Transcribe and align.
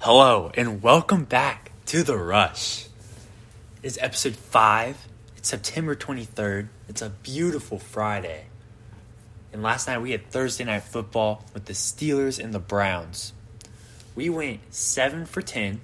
Hello, 0.00 0.50
and 0.54 0.82
welcome 0.82 1.24
back 1.24 1.72
to 1.86 2.02
The 2.02 2.16
Rush. 2.16 2.86
It's 3.82 3.98
episode 4.00 4.36
5. 4.36 5.06
It's 5.36 5.48
September 5.48 5.94
23rd. 5.96 6.68
It's 6.88 7.02
a 7.02 7.10
beautiful 7.10 7.78
Friday. 7.78 8.46
And 9.52 9.62
last 9.62 9.88
night 9.88 10.00
we 10.00 10.12
had 10.12 10.30
Thursday 10.30 10.64
night 10.64 10.84
football 10.84 11.44
with 11.54 11.64
the 11.64 11.72
Steelers 11.72 12.42
and 12.42 12.52
the 12.54 12.58
Browns. 12.58 13.32
We 14.14 14.28
went 14.30 14.60
7 14.74 15.26
for 15.26 15.42
10, 15.42 15.80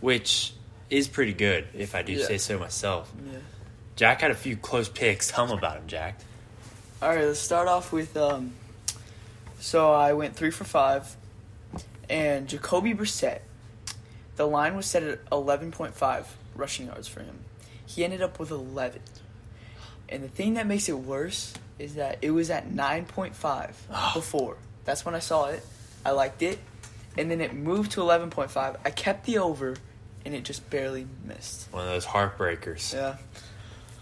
which 0.00 0.52
is 0.90 1.08
pretty 1.08 1.32
good, 1.32 1.66
if 1.74 1.94
I 1.94 2.02
do 2.02 2.12
Yeah. 2.12 2.26
say 2.26 2.38
so 2.38 2.58
myself. 2.58 3.12
Yeah. 3.30 3.38
Jack 3.96 4.20
had 4.20 4.30
a 4.30 4.34
few 4.34 4.56
close 4.56 4.88
picks. 4.88 5.28
Tell 5.30 5.46
him 5.46 5.56
about 5.56 5.78
him, 5.78 5.86
Jack. 5.86 6.20
All 7.02 7.08
right, 7.08 7.24
let's 7.24 7.38
start 7.40 7.66
off 7.68 7.92
with. 7.92 8.16
Um, 8.16 8.52
so 9.58 9.92
I 9.92 10.12
went 10.12 10.36
three 10.36 10.50
for 10.50 10.64
five, 10.64 11.16
and 12.08 12.48
Jacoby 12.48 12.94
Brissett. 12.94 13.40
The 14.36 14.46
line 14.46 14.76
was 14.76 14.86
set 14.86 15.02
at 15.02 15.20
eleven 15.32 15.72
point 15.72 15.94
five 15.94 16.36
rushing 16.54 16.86
yards 16.86 17.08
for 17.08 17.20
him. 17.20 17.40
He 17.86 18.04
ended 18.04 18.22
up 18.22 18.38
with 18.38 18.50
eleven, 18.50 19.00
and 20.08 20.22
the 20.22 20.28
thing 20.28 20.54
that 20.54 20.66
makes 20.66 20.88
it 20.88 20.98
worse 20.98 21.54
is 21.78 21.96
that 21.96 22.18
it 22.22 22.30
was 22.30 22.48
at 22.48 22.70
9.5 22.70 23.34
before. 24.14 24.56
That's 24.86 25.04
when 25.04 25.14
I 25.14 25.18
saw 25.18 25.46
it. 25.46 25.62
I 26.06 26.12
liked 26.12 26.40
it, 26.42 26.58
and 27.18 27.30
then 27.30 27.40
it 27.40 27.54
moved 27.54 27.92
to 27.92 28.00
eleven 28.00 28.30
point 28.30 28.50
five. 28.50 28.76
I 28.84 28.90
kept 28.90 29.26
the 29.26 29.38
over, 29.38 29.76
and 30.24 30.34
it 30.34 30.44
just 30.44 30.68
barely 30.70 31.06
missed. 31.24 31.68
One 31.72 31.82
of 31.82 31.88
those 31.88 32.06
heartbreakers. 32.06 32.92
Yeah. 32.94 33.16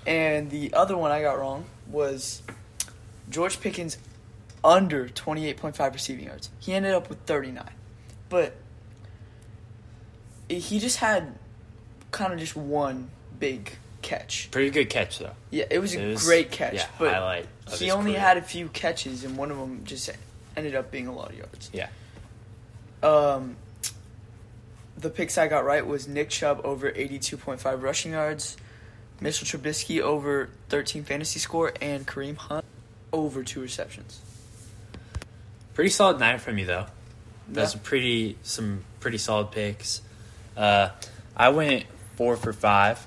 And 0.07 0.51
the 0.51 0.75
other 0.75 0.97
one 0.97 1.11
I 1.11 1.23
got 1.23 1.39
wrong 1.39 1.65
was 1.87 2.43
George 3.31 3.61
Pickens 3.61 3.97
under 4.63 5.09
28.5 5.09 5.93
receiving 5.93 6.27
yards. 6.27 6.51
He 6.59 6.73
ended 6.73 6.95
up 6.95 7.09
with 7.09 7.21
39. 7.21 7.65
But 8.29 8.55
he 10.49 10.79
just 10.79 10.99
had 10.99 11.39
kind 12.11 12.33
of 12.33 12.39
just 12.39 12.57
one 12.57 13.11
big 13.39 13.73
catch. 14.03 14.51
Pretty 14.51 14.71
good 14.71 14.91
catch, 14.91 15.19
though. 15.19 15.33
Yeah, 15.51 15.65
it 15.71 15.79
was 15.79 15.95
a 15.95 16.05
was- 16.11 16.25
great 16.25 16.51
catch. 16.51 16.75
yeah, 16.75 16.87
but 16.99 17.13
highlight 17.13 17.47
he 17.79 17.91
only 17.91 18.13
career. 18.13 18.21
had 18.21 18.37
a 18.37 18.43
few 18.43 18.69
catches, 18.69 19.25
and 19.25 19.37
one 19.37 19.51
of 19.51 19.59
them 19.59 19.83
just 19.85 20.11
ended 20.57 20.75
up 20.75 20.91
being 20.91 21.07
a 21.07 21.13
lot 21.15 21.31
of 21.31 21.37
yards. 21.39 21.71
Yeah. 21.73 21.89
Um, 23.03 23.57
the 24.97 25.11
picks 25.11 25.37
I 25.39 25.49
got 25.49 25.65
right 25.65 25.87
was 25.87 26.07
Nick 26.07 26.31
Chubb 26.31 26.61
over 26.65 26.91
82.5 26.91 27.83
rushing 27.83 28.13
yards, 28.13 28.57
Mitchell 29.21 29.47
Trubisky 29.47 30.01
over 30.01 30.51
13 30.69 31.05
fantasy 31.05 31.39
score, 31.39 31.73
and 31.81 32.07
Kareem 32.07 32.37
Hunt 32.37 32.65
over 33.13 33.43
two 33.43 33.61
receptions. 33.61 34.21
Pretty 35.75 35.91
solid 35.91 36.21
night 36.21 36.41
from 36.41 36.59
you, 36.59 36.67
though. 36.67 36.87
That's 37.49 37.75
Yeah. 37.75 37.81
pretty 37.85 38.39
some 38.43 38.85
pretty 39.01 39.19
solid 39.19 39.51
picks. 39.51 40.01
Uh, 40.57 40.91
I 41.37 41.49
went 41.51 41.85
four 42.17 42.37
for 42.37 42.53
five. 42.53 43.07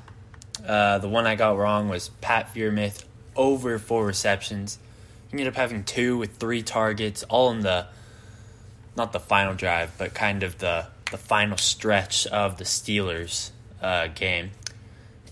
Uh, 0.66 0.98
the 1.00 1.10
one 1.10 1.26
I 1.26 1.36
got 1.36 1.58
wrong 1.58 1.88
was 1.90 2.10
Pat 2.22 2.54
Freiermuth 2.54 3.04
over 3.36 3.78
four 3.80 4.06
receptions. 4.06 4.80
He 5.30 5.34
ended 5.34 5.48
up 5.48 5.56
having 5.56 5.84
two 5.84 6.18
with 6.18 6.38
three 6.38 6.62
targets, 6.64 7.24
all 7.24 7.52
in 7.52 7.62
the 7.62 7.88
not 8.96 9.14
the 9.14 9.20
final 9.20 9.54
drive, 9.54 9.92
but 9.98 10.14
kind 10.14 10.44
of 10.44 10.58
the 10.60 10.88
the 11.12 11.18
final 11.18 11.58
stretch 11.58 12.28
of 12.28 12.58
the 12.58 12.64
Steelers 12.66 13.52
uh, 13.82 14.08
game. 14.08 14.52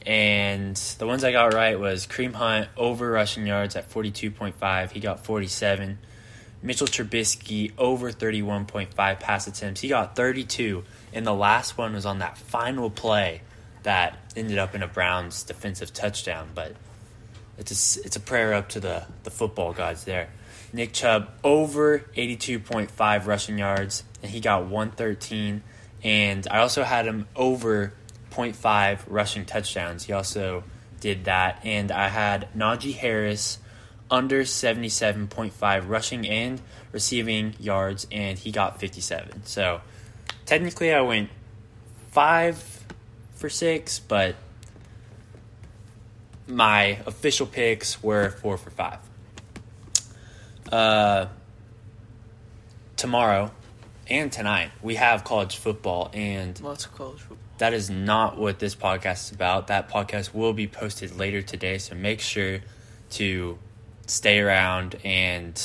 And 0.06 0.75
the 1.00 1.08
ones 1.08 1.23
I 1.23 1.31
got 1.31 1.53
right 1.53 1.80
was 1.80 2.06
Kareem 2.06 2.34
Hunt 2.34 2.69
over 2.78 3.09
rushing 3.12 3.47
yards 3.47 3.75
at 3.75 3.90
forty 3.90 4.12
two 4.12 4.30
point 4.31 4.56
five. 4.59 4.92
He 4.92 5.00
got 5.00 5.25
forty 5.25 5.47
seven. 5.47 5.97
Mitchell 6.61 6.88
Trubisky 6.88 7.72
over 7.78 8.11
31.5 8.11 8.95
pass 9.20 9.48
attempts. 9.48 9.81
He 9.81 9.89
got 9.89 10.16
32, 10.16 10.84
and 11.14 11.25
the 11.25 11.34
last 11.34 11.78
one 11.78 11.94
was 11.94 12.06
on 12.06 12.20
that 12.20 12.38
final 12.38 12.89
play 12.89 13.42
that 13.84 14.17
ended 14.36 14.58
up 14.58 14.73
in 14.73 14.81
a 14.81 14.88
Browns 14.88 15.44
defensive 15.44 15.94
touchdown. 15.94 16.50
But 16.56 16.75
it's 17.57 17.97
a, 17.97 18.06
it's 18.06 18.16
a 18.16 18.19
prayer 18.19 18.53
up 18.53 18.69
to 18.69 18.80
the, 18.80 19.06
the 19.24 19.31
football 19.31 19.74
gods 19.74 20.03
there. 20.06 20.30
Nick 20.74 20.91
Chubb 20.91 21.30
over 21.44 22.00
82.5 22.18 23.25
rushing 23.25 23.57
yards, 23.57 24.03
and 24.22 24.31
he 24.31 24.40
got 24.40 24.66
113. 24.66 25.63
And 26.03 26.47
I 26.51 26.59
also 26.59 26.84
had 26.84 27.06
him 27.06 27.28
over 27.35 27.94
0.5 28.31 29.00
rushing 29.07 29.46
touchdowns. 29.46 30.03
He 30.03 30.13
also 30.13 30.63
did 31.00 31.25
that. 31.25 31.62
And 31.63 31.91
I 31.91 32.09
had 32.09 32.50
Najee 32.56 32.96
Harris 32.96 33.59
under 34.10 34.42
77.5 34.44 35.90
rushing 35.90 36.28
and 36.28 36.62
receiving 36.92 37.56
yards, 37.60 38.08
and 38.12 38.38
he 38.38 38.52
got 38.52 38.80
57. 38.80 39.46
So 39.46 39.82
technically, 40.46 40.94
I 40.94 41.02
went 41.02 41.30
five 42.12 42.58
for 43.36 43.50
six, 43.50 44.00
but 44.00 44.36
my 46.48 47.00
official 47.06 47.48
picks 47.48 48.02
were 48.04 48.30
four 48.30 48.58
for 48.58 48.70
five. 48.70 49.00
Uh, 50.72 51.28
tomorrow 52.96 53.52
and 54.08 54.32
tonight, 54.32 54.72
we 54.82 54.96
have 54.96 55.24
college 55.24 55.58
football, 55.58 56.12
and 56.14 56.60
Lots 56.62 56.86
of 56.86 56.94
college 56.96 57.20
football. 57.20 57.38
that 57.58 57.74
is 57.74 57.90
not 57.90 58.38
what 58.38 58.60
this 58.60 58.76
podcast 58.76 59.26
is 59.26 59.32
about. 59.32 59.68
That 59.68 59.90
podcast 59.90 60.34
will 60.34 60.54
be 60.54 60.68
posted 60.68 61.18
later 61.18 61.42
today, 61.42 61.80
so 61.80 61.96
make 61.96 62.20
sure 62.20 62.60
to 63.12 63.58
stay 64.06 64.40
around 64.40 64.96
and 65.04 65.62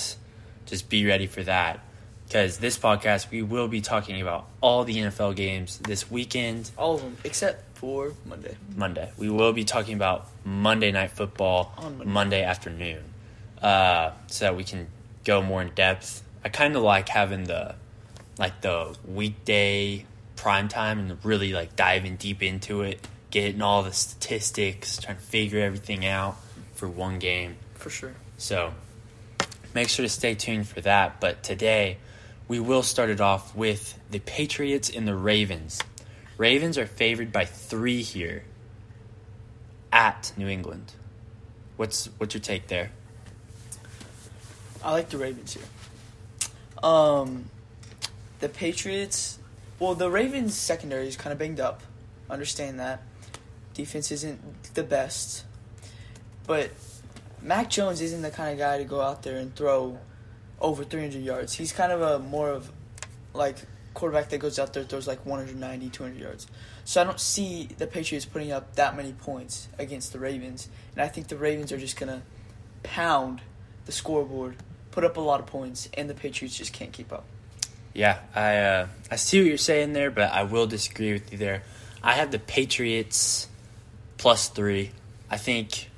just 0.67 0.89
be 0.89 1.06
ready 1.06 1.27
for 1.27 1.43
that. 1.43 1.81
Because 2.27 2.59
this 2.59 2.78
podcast, 2.78 3.31
we 3.31 3.43
will 3.43 3.67
be 3.67 3.81
talking 3.81 4.23
about 4.23 4.47
all 4.61 4.84
the 4.84 4.97
NFL 4.97 5.34
games 5.34 5.78
this 5.78 6.11
weekend, 6.11 6.71
All 6.77 6.95
of 6.95 7.03
them, 7.03 7.17
except 7.25 7.77
for 7.77 8.12
Monday. 8.25 8.56
Monday. 8.77 9.11
We 9.19 9.31
will 9.31 9.53
be 9.53 9.65
talking 9.65 9.95
about 9.95 10.28
Monday 10.45 10.93
Night 10.93 11.11
Football 11.11 11.75
On 11.77 11.99
Monday. 11.99 12.12
Monday 12.12 12.43
afternoon, 12.45 13.03
uh, 13.61 14.12
so 14.28 14.45
that 14.45 14.57
we 14.57 14.62
can 14.62 14.87
go 15.25 15.43
more 15.43 15.61
in 15.61 15.71
depth. 15.75 16.22
I 16.45 16.51
kind 16.51 16.77
of 16.77 16.83
like 16.83 17.09
having 17.09 17.45
the 17.45 17.75
like 18.39 18.61
the 18.61 18.97
weekday 19.07 20.07
prime 20.37 20.69
time 20.69 20.99
and 20.99 21.25
really 21.25 21.53
like 21.53 21.75
diving 21.75 22.17
deep 22.17 22.43
into 22.43 22.83
it, 22.83 23.07
getting 23.31 23.61
all 23.61 23.83
the 23.83 23.93
statistics, 23.93 24.99
trying 24.99 25.17
to 25.17 25.22
figure 25.22 25.61
everything 25.61 26.07
out 26.07 26.37
for 26.75 26.89
one 26.89 27.19
game. 27.19 27.57
For 27.75 27.91
sure. 27.91 28.15
So 28.41 28.73
make 29.75 29.91
sure 29.91 30.03
to 30.03 30.09
stay 30.09 30.34
tuned 30.34 30.67
for 30.67 30.81
that. 30.81 31.21
But 31.21 31.43
today 31.43 31.99
we 32.49 32.59
will 32.59 32.83
start 32.83 33.11
it 33.11 33.21
off 33.21 33.55
with 33.55 34.01
the 34.11 34.19
Patriots 34.19 34.89
and 34.89 35.06
the 35.06 35.15
Ravens. 35.15 35.78
Ravens 36.39 36.78
are 36.78 36.87
favored 36.87 37.33
by 37.33 37.45
three 37.45 38.01
here 38.01 38.45
at 39.93 40.33
New 40.39 40.49
England. 40.49 40.95
What's 41.77 42.06
what's 42.17 42.33
your 42.33 42.41
take 42.41 42.69
there? 42.69 42.93
I 44.83 44.93
like 44.93 45.11
the 45.11 45.19
Ravens 45.19 45.53
here. 45.53 45.65
Um, 46.83 47.45
the 48.41 48.49
Patriots. 48.49 49.39
Well, 49.78 49.95
the 49.95 50.11
Ravens 50.11 50.55
secondary 50.55 51.09
is 51.09 51.17
kind 51.17 51.33
of 51.33 51.39
banged 51.39 51.61
up. 51.61 51.83
Understand 52.31 52.81
that. 52.81 53.03
Defense 53.75 54.11
isn't 54.11 54.75
the 54.75 54.83
best, 54.83 55.45
but 56.47 56.71
Mac 57.43 57.71
Jones 57.71 58.01
isn't 58.01 58.23
the 58.23 58.31
kind 58.31 58.53
of 58.53 58.59
guy 58.59 58.78
to 58.78 58.84
go 58.84 59.01
out 59.01 59.23
there 59.23 59.37
and 59.37 59.55
throw 59.55 59.99
over 60.61 60.84
300 60.84 61.23
yards. 61.23 61.55
He's 61.55 61.73
kind 61.73 61.93
of 61.93 62.03
a 62.03 62.19
more 62.19 62.51
of 62.51 62.71
like 63.33 63.56
quarterback 63.95 64.28
that 64.28 64.39
goes 64.39 64.59
out 64.59 64.73
there 64.73 64.84
throws 64.84 65.06
like 65.06 65.25
190, 65.27 65.89
200 65.89 66.19
yards. 66.19 66.47
So 66.84 67.01
I 67.01 67.05
don't 67.05 67.21
see 67.21 67.69
the 67.78 67.87
Patriots 67.87 68.25
putting 68.25 68.53
up 68.53 68.77
that 68.77 68.97
many 68.97 69.12
points 69.12 69.69
against 69.78 70.12
the 70.12 70.19
Ravens, 70.19 70.69
and 70.95 71.03
I 71.03 71.09
think 71.09 71.28
the 71.28 71.37
Ravens 71.37 71.73
are 71.73 71.78
just 71.78 71.99
gonna 71.99 72.23
pound 72.83 73.41
the 73.87 73.93
scoreboard, 73.93 74.57
put 74.91 75.05
up 75.05 75.17
a 75.17 75.21
lot 75.21 75.41
of 75.41 75.47
points, 75.47 75.89
and 75.95 76.09
the 76.09 76.15
Patriots 76.15 76.57
just 76.57 76.72
can't 76.72 76.93
keep 76.93 77.12
up. 77.12 77.25
Yeah, 77.95 78.21
I 78.34 78.57
uh, 78.57 78.87
I 79.11 79.17
see 79.17 79.41
what 79.41 79.49
you're 79.49 79.59
saying 79.59 79.93
there, 79.93 80.10
but 80.10 80.33
I 80.33 80.45
will 80.45 80.66
disagree 80.66 81.13
with 81.13 81.33
you 81.33 81.39
there. 81.39 81.63
I 82.03 82.15
have 82.15 82.31
the 82.31 82.39
Patriots 82.39 83.48
plus 84.16 84.48
three. 84.48 84.93
I 85.28 85.36
think 85.36 85.90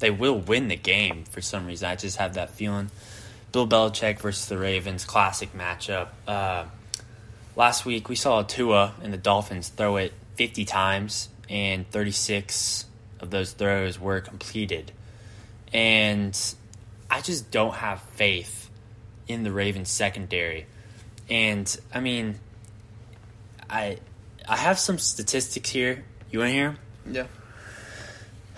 they 0.00 0.10
will 0.10 0.38
win 0.38 0.68
the 0.68 0.76
game 0.76 1.24
for 1.24 1.40
some 1.40 1.66
reason. 1.66 1.88
I 1.88 1.96
just 1.96 2.16
have 2.16 2.34
that 2.34 2.50
feeling. 2.50 2.90
Bill 3.52 3.66
Belichick 3.66 4.20
versus 4.20 4.46
the 4.46 4.58
Ravens, 4.58 5.04
classic 5.04 5.52
matchup. 5.54 6.08
Uh, 6.26 6.64
last 7.56 7.84
week 7.84 8.08
we 8.08 8.16
saw 8.16 8.42
Tua 8.42 8.94
and 9.02 9.12
the 9.12 9.18
Dolphins 9.18 9.68
throw 9.68 9.96
it 9.96 10.12
50 10.36 10.64
times, 10.64 11.28
and 11.48 11.88
36 11.90 12.86
of 13.20 13.30
those 13.30 13.52
throws 13.52 13.98
were 13.98 14.20
completed. 14.20 14.92
And 15.72 16.38
I 17.10 17.20
just 17.20 17.50
don't 17.50 17.74
have 17.74 18.00
faith 18.00 18.70
in 19.28 19.42
the 19.42 19.52
Ravens 19.52 19.88
secondary. 19.88 20.66
And 21.28 21.78
I 21.92 22.00
mean, 22.00 22.38
I 23.68 23.98
I 24.48 24.56
have 24.56 24.78
some 24.78 24.98
statistics 24.98 25.70
here. 25.70 26.04
You 26.30 26.40
want 26.40 26.48
to 26.48 26.52
hear? 26.52 26.76
Yeah. 27.10 27.26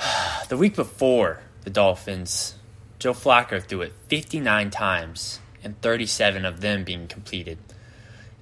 The 0.49 0.57
week 0.57 0.77
before 0.77 1.41
the 1.63 1.71
Dolphins, 1.71 2.55
Joe 2.99 3.15
Flacco 3.15 3.63
threw 3.63 3.83
it 3.83 3.93
59 4.09 4.71
times, 4.71 5.41
and 5.65 5.81
37 5.81 6.45
of 6.45 6.61
them 6.61 6.85
being 6.85 7.07
completed. 7.07 7.59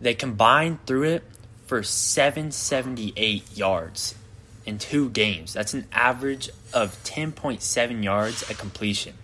They 0.01 0.15
combined 0.15 0.85
through 0.87 1.05
it 1.05 1.25
for 1.67 1.83
778 1.83 3.57
yards 3.57 4.15
in 4.67 4.79
two 4.79 5.11
games. 5.11 5.53
That's 5.53 5.75
an 5.75 5.87
average 5.93 6.51
of 6.73 7.03
10.7 7.05 8.03
yards 8.03 8.49
a 8.51 8.55
completion. 8.55 9.15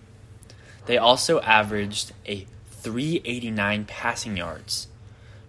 They 0.85 0.97
also 0.97 1.41
averaged 1.41 2.13
a 2.25 2.45
389 2.71 3.85
passing 3.85 4.37
yards. 4.37 4.87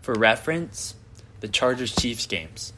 For 0.02 0.14
reference, 0.14 0.94
the 1.40 1.48
Chargers 1.48 1.94
Chiefs 1.94 2.26
games. 2.26 2.72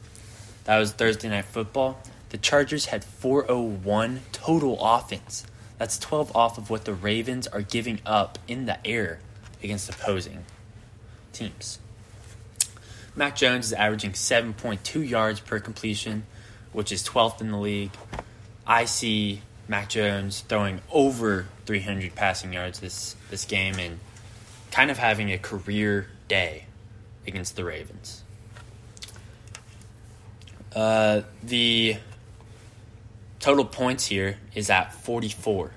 That 0.65 0.77
was 0.77 0.91
Thursday 0.91 1.29
night 1.29 1.45
football. 1.45 1.99
The 2.31 2.37
Chargers 2.37 2.85
had 2.85 3.03
401 3.03 4.21
total 4.31 4.77
offense. 4.81 5.45
That's 5.77 5.99
12 5.99 6.33
off 6.33 6.57
of 6.57 6.69
what 6.69 6.85
the 6.85 6.93
Ravens 6.93 7.45
are 7.47 7.61
giving 7.61 7.99
up 8.05 8.39
in 8.47 8.65
the 8.65 8.85
air 8.87 9.19
against 9.61 9.89
opposing 9.89 10.45
teams. 11.33 11.79
Mac 13.17 13.35
Jones 13.35 13.67
is 13.67 13.73
averaging 13.73 14.13
7.2 14.13 15.07
yards 15.07 15.41
per 15.41 15.59
completion, 15.59 16.25
which 16.71 16.93
is 16.93 17.03
12th 17.03 17.41
in 17.41 17.51
the 17.51 17.57
league. 17.57 17.91
I 18.65 18.85
see 18.85 19.41
Mac 19.67 19.89
Jones 19.89 20.39
throwing 20.47 20.79
over 20.89 21.47
300 21.65 22.15
passing 22.15 22.53
yards 22.53 22.79
this, 22.79 23.17
this 23.29 23.43
game 23.43 23.77
and 23.77 23.99
kind 24.71 24.89
of 24.89 24.97
having 24.97 25.33
a 25.33 25.37
career 25.37 26.07
day 26.29 26.65
against 27.27 27.57
the 27.57 27.65
Ravens. 27.65 28.23
Uh, 30.73 31.23
the 31.43 31.97
total 33.41 33.65
points 33.65 34.05
here 34.05 34.37
is 34.55 34.69
at 34.69 34.93
44. 34.93 35.71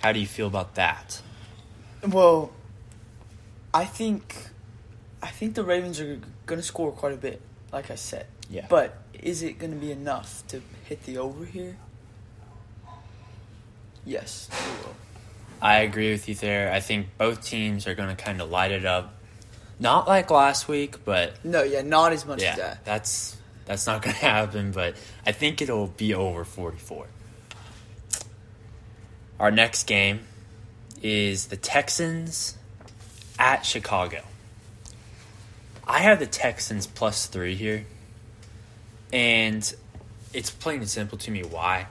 How 0.00 0.12
do 0.12 0.20
you 0.20 0.26
feel 0.26 0.46
about 0.46 0.74
that? 0.74 1.20
Well, 2.06 2.52
I 3.72 3.84
think 3.84 4.34
I 5.22 5.28
think 5.28 5.54
the 5.54 5.64
Ravens 5.64 5.98
are 6.00 6.20
going 6.46 6.60
to 6.60 6.62
score 6.62 6.92
quite 6.92 7.12
a 7.12 7.16
bit, 7.16 7.40
like 7.72 7.90
I 7.90 7.94
said. 7.96 8.26
Yeah. 8.50 8.66
But 8.68 8.96
is 9.20 9.42
it 9.42 9.58
going 9.58 9.72
to 9.72 9.78
be 9.78 9.90
enough 9.90 10.44
to 10.48 10.62
hit 10.84 11.04
the 11.04 11.18
over 11.18 11.44
here? 11.44 11.76
Yes, 14.04 14.48
it 14.52 14.86
will. 14.86 14.94
I 15.60 15.78
agree 15.80 16.12
with 16.12 16.28
you 16.28 16.34
there. 16.36 16.72
I 16.72 16.80
think 16.80 17.08
both 17.18 17.44
teams 17.44 17.86
are 17.86 17.94
going 17.94 18.14
to 18.14 18.22
kind 18.22 18.40
of 18.40 18.48
light 18.50 18.70
it 18.70 18.84
up. 18.86 19.14
Not 19.80 20.06
like 20.08 20.30
last 20.30 20.68
week, 20.68 21.04
but 21.04 21.44
No, 21.44 21.62
yeah, 21.62 21.82
not 21.82 22.12
as 22.12 22.24
much 22.24 22.40
yeah, 22.42 22.52
as 22.52 22.56
that. 22.58 22.84
that's 22.84 23.36
that's 23.68 23.86
not 23.86 24.02
going 24.02 24.14
to 24.16 24.20
happen. 24.20 24.72
But 24.72 24.96
I 25.24 25.30
think 25.30 25.62
it'll 25.62 25.86
be 25.86 26.14
over 26.14 26.44
forty-four. 26.44 27.06
Our 29.38 29.52
next 29.52 29.86
game 29.86 30.26
is 31.00 31.46
the 31.46 31.56
Texans 31.56 32.56
at 33.38 33.64
Chicago. 33.64 34.22
I 35.86 36.00
have 36.00 36.18
the 36.18 36.26
Texans 36.26 36.86
plus 36.86 37.26
three 37.26 37.54
here, 37.54 37.86
and 39.12 39.72
it's 40.34 40.50
plain 40.50 40.80
and 40.80 40.88
simple 40.88 41.18
to 41.18 41.30
me 41.30 41.42
why. 41.42 41.86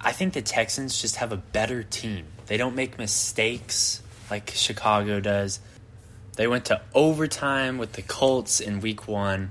I 0.00 0.12
think 0.12 0.34
the 0.34 0.42
Texans 0.42 1.00
just 1.00 1.16
have 1.16 1.32
a 1.32 1.36
better 1.36 1.82
team. 1.82 2.26
They 2.46 2.56
don't 2.56 2.74
make 2.74 2.98
mistakes 2.98 4.02
like 4.30 4.50
Chicago 4.54 5.20
does. 5.20 5.60
They 6.36 6.46
went 6.46 6.66
to 6.66 6.80
overtime 6.94 7.78
with 7.78 7.94
the 7.94 8.02
Colts 8.02 8.60
in 8.60 8.80
week 8.80 9.08
one, 9.08 9.50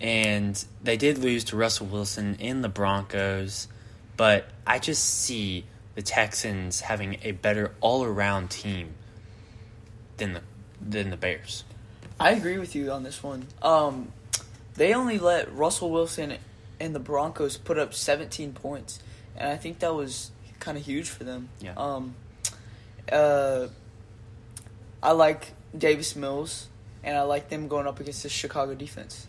and 0.00 0.62
they 0.82 0.96
did 0.96 1.18
lose 1.18 1.44
to 1.44 1.56
Russell 1.56 1.86
Wilson 1.86 2.36
in 2.36 2.62
the 2.62 2.68
Broncos. 2.68 3.68
But 4.16 4.48
I 4.66 4.78
just 4.78 5.04
see 5.04 5.64
the 5.94 6.02
Texans 6.02 6.80
having 6.80 7.18
a 7.22 7.32
better 7.32 7.72
all 7.80 8.04
around 8.04 8.50
team 8.50 8.94
than 10.16 10.34
the 10.34 10.42
than 10.80 11.10
the 11.10 11.16
Bears. 11.16 11.64
I 12.20 12.32
agree 12.32 12.58
with 12.58 12.74
you 12.74 12.90
on 12.90 13.02
this 13.02 13.22
one. 13.22 13.46
Um, 13.62 14.12
they 14.74 14.94
only 14.94 15.18
let 15.18 15.52
Russell 15.52 15.90
Wilson 15.90 16.34
and 16.80 16.94
the 16.94 17.00
Broncos 17.00 17.56
put 17.56 17.78
up 17.78 17.94
17 17.94 18.52
points, 18.52 19.00
and 19.36 19.48
I 19.48 19.56
think 19.56 19.80
that 19.80 19.94
was 19.94 20.30
kind 20.60 20.76
of 20.76 20.84
huge 20.84 21.08
for 21.08 21.24
them. 21.24 21.48
Yeah. 21.60 21.74
Um, 21.76 22.14
uh, 23.10 23.68
I 25.02 25.12
like 25.12 25.52
Davis 25.76 26.16
Mills, 26.16 26.68
and 27.02 27.16
I 27.16 27.22
like 27.22 27.48
them 27.48 27.68
going 27.68 27.86
up 27.86 28.00
against 28.00 28.22
the 28.22 28.28
Chicago 28.28 28.74
defense, 28.74 29.26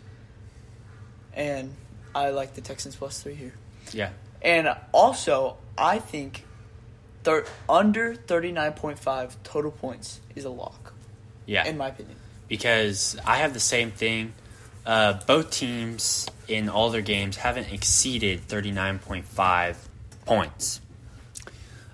and 1.34 1.74
I 2.14 2.30
like 2.30 2.54
the 2.54 2.60
Texans 2.60 2.96
plus 2.96 3.22
three 3.22 3.34
here. 3.34 3.52
Yeah. 3.92 4.10
And 4.42 4.74
also, 4.92 5.56
I 5.76 5.98
think 5.98 6.44
thir- 7.24 7.46
under 7.68 8.14
39.5 8.14 9.36
total 9.44 9.70
points 9.70 10.20
is 10.34 10.44
a 10.44 10.50
lock, 10.50 10.92
Yeah. 11.46 11.66
in 11.66 11.76
my 11.76 11.88
opinion. 11.88 12.16
because 12.48 13.16
I 13.24 13.36
have 13.38 13.54
the 13.54 13.60
same 13.60 13.90
thing. 13.92 14.32
Uh, 14.84 15.20
both 15.26 15.50
teams 15.52 16.26
in 16.48 16.68
all 16.68 16.90
their 16.90 17.02
games 17.02 17.36
haven't 17.36 17.72
exceeded 17.72 18.48
39.5 18.48 19.76
points. 20.24 20.80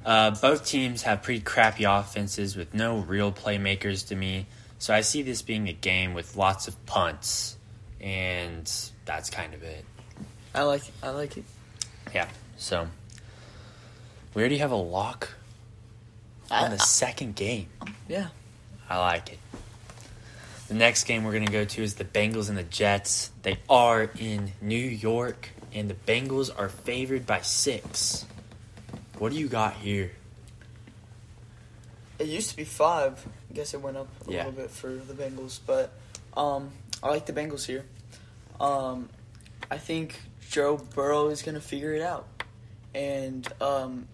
Uh, 0.04 0.30
both 0.30 0.64
teams 0.64 1.02
have 1.02 1.22
pretty 1.22 1.40
crappy 1.40 1.84
offenses 1.84 2.54
with 2.56 2.72
no 2.72 2.98
real 2.98 3.32
playmakers 3.32 4.06
to 4.08 4.14
me. 4.14 4.46
So 4.78 4.94
I 4.94 5.00
see 5.00 5.22
this 5.22 5.42
being 5.42 5.68
a 5.68 5.72
game 5.72 6.14
with 6.14 6.36
lots 6.36 6.68
of 6.68 6.86
punts, 6.86 7.55
and 8.00 8.70
that's 9.04 9.30
kind 9.30 9.54
of 9.54 9.62
it. 9.62 9.84
I 10.54 10.62
like 10.62 10.88
it. 10.88 10.94
I 11.02 11.10
like 11.10 11.36
it. 11.36 11.44
Yeah. 12.14 12.28
So 12.56 12.88
we 14.34 14.42
already 14.42 14.58
have 14.58 14.70
a 14.72 14.76
lock 14.76 15.30
on 16.50 16.70
the 16.70 16.78
second 16.78 17.34
game. 17.36 17.68
Yeah. 18.08 18.28
I 18.88 18.98
like 18.98 19.32
it. 19.32 19.38
The 20.68 20.74
next 20.74 21.04
game 21.04 21.24
we're 21.24 21.32
going 21.32 21.46
to 21.46 21.52
go 21.52 21.64
to 21.64 21.82
is 21.82 21.94
the 21.94 22.04
Bengals 22.04 22.48
and 22.48 22.56
the 22.58 22.62
Jets. 22.64 23.30
They 23.42 23.58
are 23.68 24.10
in 24.18 24.52
New 24.60 24.76
York, 24.76 25.50
and 25.72 25.88
the 25.88 25.94
Bengals 25.94 26.50
are 26.56 26.68
favored 26.68 27.24
by 27.26 27.40
six. 27.42 28.24
What 29.18 29.32
do 29.32 29.38
you 29.38 29.46
got 29.48 29.74
here? 29.74 30.10
It 32.18 32.26
used 32.28 32.50
to 32.50 32.56
be 32.56 32.64
five. 32.64 33.24
I 33.50 33.54
guess 33.54 33.74
it 33.74 33.80
went 33.80 33.96
up 33.96 34.08
a 34.26 34.30
Yeah. 34.32 34.38
little 34.46 34.52
bit 34.52 34.70
for 34.70 34.88
the 34.88 35.14
Bengals, 35.14 35.60
but 35.66 35.92
um, 36.36 36.72
I 37.06 37.10
like 37.10 37.26
the 37.26 37.32
Bengals 37.32 37.64
here. 37.64 37.84
Um, 38.58 39.08
I 39.70 39.78
think 39.78 40.20
Joe 40.50 40.76
Burrow 40.76 41.28
is 41.28 41.40
going 41.40 41.54
to 41.54 41.60
figure 41.60 41.94
it 41.94 42.02
out, 42.02 42.26
and 42.96 43.46
um, 43.60 44.08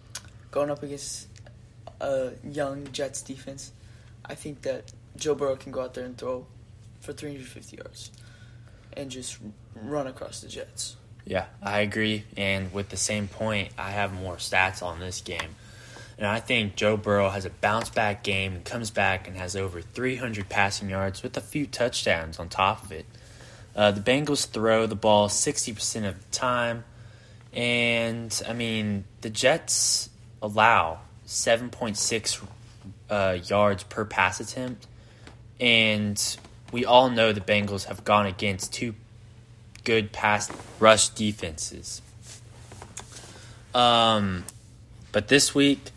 going 0.50 0.70
up 0.70 0.82
against 0.82 1.28
a 2.02 2.32
young 2.44 2.86
Jets 2.92 3.22
defense, 3.22 3.72
I 4.26 4.34
think 4.34 4.60
that 4.62 4.92
Joe 5.16 5.34
Burrow 5.34 5.56
can 5.56 5.72
go 5.72 5.80
out 5.80 5.94
there 5.94 6.04
and 6.04 6.18
throw 6.18 6.46
for 7.00 7.14
350 7.14 7.78
yards 7.78 8.10
and 8.92 9.10
just 9.10 9.38
run 9.74 10.06
across 10.06 10.42
the 10.42 10.48
Jets. 10.48 10.96
Yeah, 11.24 11.46
I 11.62 11.80
agree. 11.80 12.24
And 12.36 12.74
with 12.74 12.90
the 12.90 12.98
same 12.98 13.26
point, 13.26 13.70
I 13.78 13.92
have 13.92 14.12
more 14.12 14.36
stats 14.36 14.82
on 14.82 15.00
this 15.00 15.22
game. 15.22 15.56
And 16.22 16.30
I 16.30 16.38
think 16.38 16.76
Joe 16.76 16.96
Burrow 16.96 17.30
has 17.30 17.44
a 17.46 17.50
bounce 17.50 17.90
back 17.90 18.22
game 18.22 18.54
and 18.54 18.64
comes 18.64 18.92
back 18.92 19.26
and 19.26 19.36
has 19.36 19.56
over 19.56 19.80
300 19.82 20.48
passing 20.48 20.88
yards 20.88 21.20
with 21.20 21.36
a 21.36 21.40
few 21.40 21.66
touchdowns 21.66 22.38
on 22.38 22.48
top 22.48 22.84
of 22.84 22.92
it. 22.92 23.06
Uh, 23.74 23.90
the 23.90 24.00
Bengals 24.00 24.46
throw 24.46 24.86
the 24.86 24.94
ball 24.94 25.28
60% 25.28 26.08
of 26.08 26.20
the 26.20 26.30
time. 26.30 26.84
And, 27.52 28.40
I 28.48 28.52
mean, 28.52 29.02
the 29.22 29.30
Jets 29.30 30.10
allow 30.40 31.00
7.6 31.26 32.46
uh, 33.10 33.38
yards 33.44 33.82
per 33.82 34.04
pass 34.04 34.38
attempt. 34.38 34.86
And 35.58 36.36
we 36.70 36.84
all 36.84 37.10
know 37.10 37.32
the 37.32 37.40
Bengals 37.40 37.86
have 37.86 38.04
gone 38.04 38.26
against 38.26 38.72
two 38.72 38.94
good 39.82 40.12
pass 40.12 40.48
rush 40.78 41.08
defenses. 41.08 42.00
Um, 43.74 44.44
but 45.10 45.26
this 45.26 45.52
week 45.52 45.90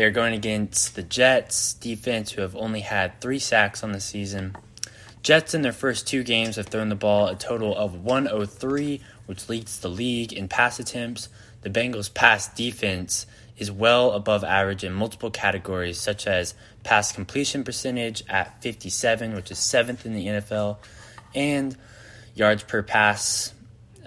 they're 0.00 0.10
going 0.10 0.32
against 0.32 0.94
the 0.94 1.02
Jets 1.02 1.74
defense, 1.74 2.32
who 2.32 2.40
have 2.40 2.56
only 2.56 2.80
had 2.80 3.20
three 3.20 3.38
sacks 3.38 3.84
on 3.84 3.92
the 3.92 4.00
season. 4.00 4.56
Jets 5.22 5.52
in 5.52 5.60
their 5.60 5.74
first 5.74 6.08
two 6.08 6.22
games 6.22 6.56
have 6.56 6.68
thrown 6.68 6.88
the 6.88 6.94
ball 6.94 7.28
a 7.28 7.36
total 7.36 7.76
of 7.76 8.02
103, 8.02 9.02
which 9.26 9.50
leads 9.50 9.78
the 9.78 9.90
league 9.90 10.32
in 10.32 10.48
pass 10.48 10.80
attempts. 10.80 11.28
The 11.60 11.68
Bengals' 11.68 12.14
pass 12.14 12.48
defense 12.48 13.26
is 13.58 13.70
well 13.70 14.12
above 14.12 14.42
average 14.42 14.84
in 14.84 14.94
multiple 14.94 15.30
categories, 15.30 16.00
such 16.00 16.26
as 16.26 16.54
pass 16.82 17.12
completion 17.12 17.62
percentage 17.62 18.22
at 18.26 18.62
57, 18.62 19.34
which 19.34 19.50
is 19.50 19.58
seventh 19.58 20.06
in 20.06 20.14
the 20.14 20.28
NFL, 20.28 20.78
and 21.34 21.76
yards 22.34 22.62
per 22.62 22.82
pass 22.82 23.52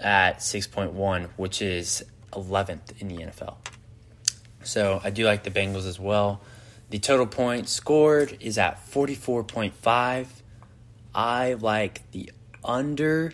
at 0.00 0.38
6.1, 0.38 1.28
which 1.36 1.62
is 1.62 2.04
11th 2.32 3.00
in 3.00 3.06
the 3.06 3.18
NFL. 3.18 3.54
So 4.64 5.00
I 5.02 5.10
do 5.10 5.24
like 5.24 5.44
the 5.44 5.50
Bengals 5.50 5.86
as 5.86 5.98
well. 5.98 6.40
The 6.90 6.98
total 6.98 7.26
points 7.26 7.72
scored 7.72 8.36
is 8.40 8.58
at 8.58 8.84
44.5. 8.90 10.26
I 11.14 11.54
like 11.54 12.10
the 12.10 12.30
under 12.62 13.32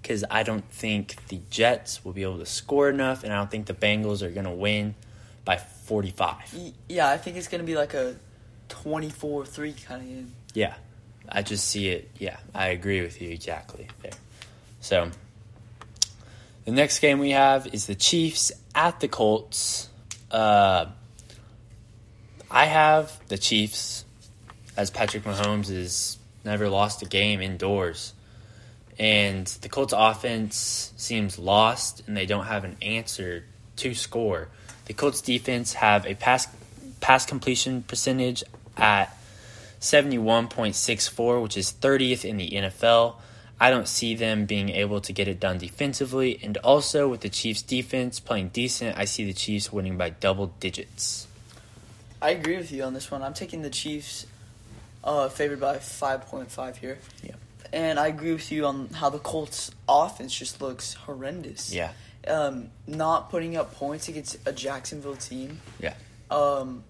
because 0.00 0.24
I 0.30 0.42
don't 0.42 0.64
think 0.70 1.26
the 1.28 1.40
Jets 1.50 2.04
will 2.04 2.12
be 2.12 2.22
able 2.22 2.38
to 2.38 2.46
score 2.46 2.88
enough, 2.88 3.24
and 3.24 3.32
I 3.32 3.36
don't 3.36 3.50
think 3.50 3.66
the 3.66 3.74
Bengals 3.74 4.22
are 4.22 4.30
going 4.30 4.46
to 4.46 4.52
win 4.52 4.94
by 5.44 5.56
45. 5.56 6.54
Yeah, 6.88 7.10
I 7.10 7.18
think 7.18 7.36
it's 7.36 7.48
going 7.48 7.60
to 7.60 7.66
be 7.66 7.76
like 7.76 7.94
a 7.94 8.16
24-3 8.68 9.84
kind 9.84 10.02
of 10.02 10.08
game. 10.08 10.34
Yeah, 10.54 10.74
I 11.28 11.42
just 11.42 11.68
see 11.68 11.88
it. 11.88 12.10
Yeah, 12.18 12.36
I 12.54 12.68
agree 12.68 13.02
with 13.02 13.20
you 13.20 13.30
exactly 13.30 13.88
there. 14.02 14.12
So 14.80 15.10
the 16.64 16.70
next 16.70 17.00
game 17.00 17.18
we 17.18 17.30
have 17.30 17.66
is 17.74 17.86
the 17.86 17.94
Chiefs 17.94 18.52
at 18.74 19.00
the 19.00 19.08
Colts. 19.08 19.87
Uh, 20.30 20.86
I 22.50 22.64
have 22.66 23.18
the 23.28 23.38
Chiefs 23.38 24.04
as 24.76 24.90
Patrick 24.90 25.24
Mahomes 25.24 25.68
has 25.68 26.18
never 26.44 26.68
lost 26.68 27.02
a 27.02 27.06
game 27.06 27.40
indoors. 27.40 28.14
And 28.98 29.46
the 29.46 29.68
Colts 29.68 29.94
offense 29.96 30.92
seems 30.96 31.38
lost 31.38 32.02
and 32.06 32.16
they 32.16 32.26
don't 32.26 32.46
have 32.46 32.64
an 32.64 32.76
answer 32.82 33.44
to 33.76 33.94
score. 33.94 34.48
The 34.86 34.94
Colts 34.94 35.20
defense 35.20 35.74
have 35.74 36.06
a 36.06 36.14
pass 36.14 36.48
pass 37.00 37.26
completion 37.26 37.82
percentage 37.82 38.42
at 38.76 39.16
71.64, 39.80 41.42
which 41.42 41.56
is 41.56 41.72
30th 41.72 42.24
in 42.24 42.36
the 42.38 42.50
NFL. 42.50 43.16
I 43.60 43.70
don't 43.70 43.88
see 43.88 44.14
them 44.14 44.46
being 44.46 44.68
able 44.68 45.00
to 45.00 45.12
get 45.12 45.26
it 45.26 45.40
done 45.40 45.58
defensively. 45.58 46.38
And 46.42 46.56
also, 46.58 47.08
with 47.08 47.22
the 47.22 47.28
Chiefs' 47.28 47.62
defense 47.62 48.20
playing 48.20 48.50
decent, 48.50 48.96
I 48.96 49.04
see 49.04 49.24
the 49.24 49.32
Chiefs 49.32 49.72
winning 49.72 49.96
by 49.96 50.10
double 50.10 50.48
digits. 50.60 51.26
I 52.22 52.30
agree 52.30 52.56
with 52.56 52.70
you 52.70 52.84
on 52.84 52.94
this 52.94 53.10
one. 53.10 53.22
I'm 53.22 53.34
taking 53.34 53.62
the 53.62 53.70
Chiefs 53.70 54.26
uh, 55.02 55.28
favored 55.28 55.60
by 55.60 55.76
5.5 55.76 56.76
here. 56.76 56.98
Yeah. 57.22 57.34
And 57.72 57.98
I 57.98 58.06
agree 58.06 58.32
with 58.32 58.50
you 58.50 58.64
on 58.66 58.88
how 58.90 59.10
the 59.10 59.18
Colts' 59.18 59.70
offense 59.88 60.34
just 60.36 60.60
looks 60.60 60.94
horrendous. 60.94 61.72
Yeah. 61.72 61.92
Um, 62.26 62.70
not 62.86 63.30
putting 63.30 63.56
up 63.56 63.74
points 63.74 64.08
against 64.08 64.38
a 64.46 64.52
Jacksonville 64.52 65.16
team. 65.16 65.60
Yeah. 65.80 65.94
Um, 66.30 66.84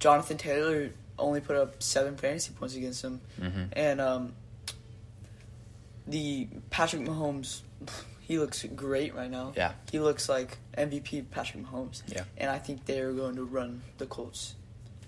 Jonathan 0.00 0.38
Taylor 0.38 0.90
only 1.18 1.40
put 1.40 1.56
up 1.56 1.82
seven 1.82 2.16
fantasy 2.16 2.52
points 2.52 2.74
against 2.74 3.02
them. 3.02 3.20
Mm-hmm. 3.40 3.62
And 3.72 4.00
um, 4.00 4.32
the 6.08 6.48
Patrick 6.70 7.02
Mahomes, 7.02 7.60
he 8.20 8.38
looks 8.38 8.64
great 8.64 9.14
right 9.14 9.30
now. 9.30 9.52
Yeah. 9.56 9.72
He 9.90 10.00
looks 10.00 10.28
like 10.28 10.58
MVP 10.76 11.30
Patrick 11.30 11.64
Mahomes. 11.64 12.02
Yeah. 12.06 12.24
And 12.36 12.50
I 12.50 12.58
think 12.58 12.86
they 12.86 13.00
are 13.00 13.12
going 13.12 13.36
to 13.36 13.44
run 13.44 13.82
the 13.98 14.06
Colts 14.06 14.54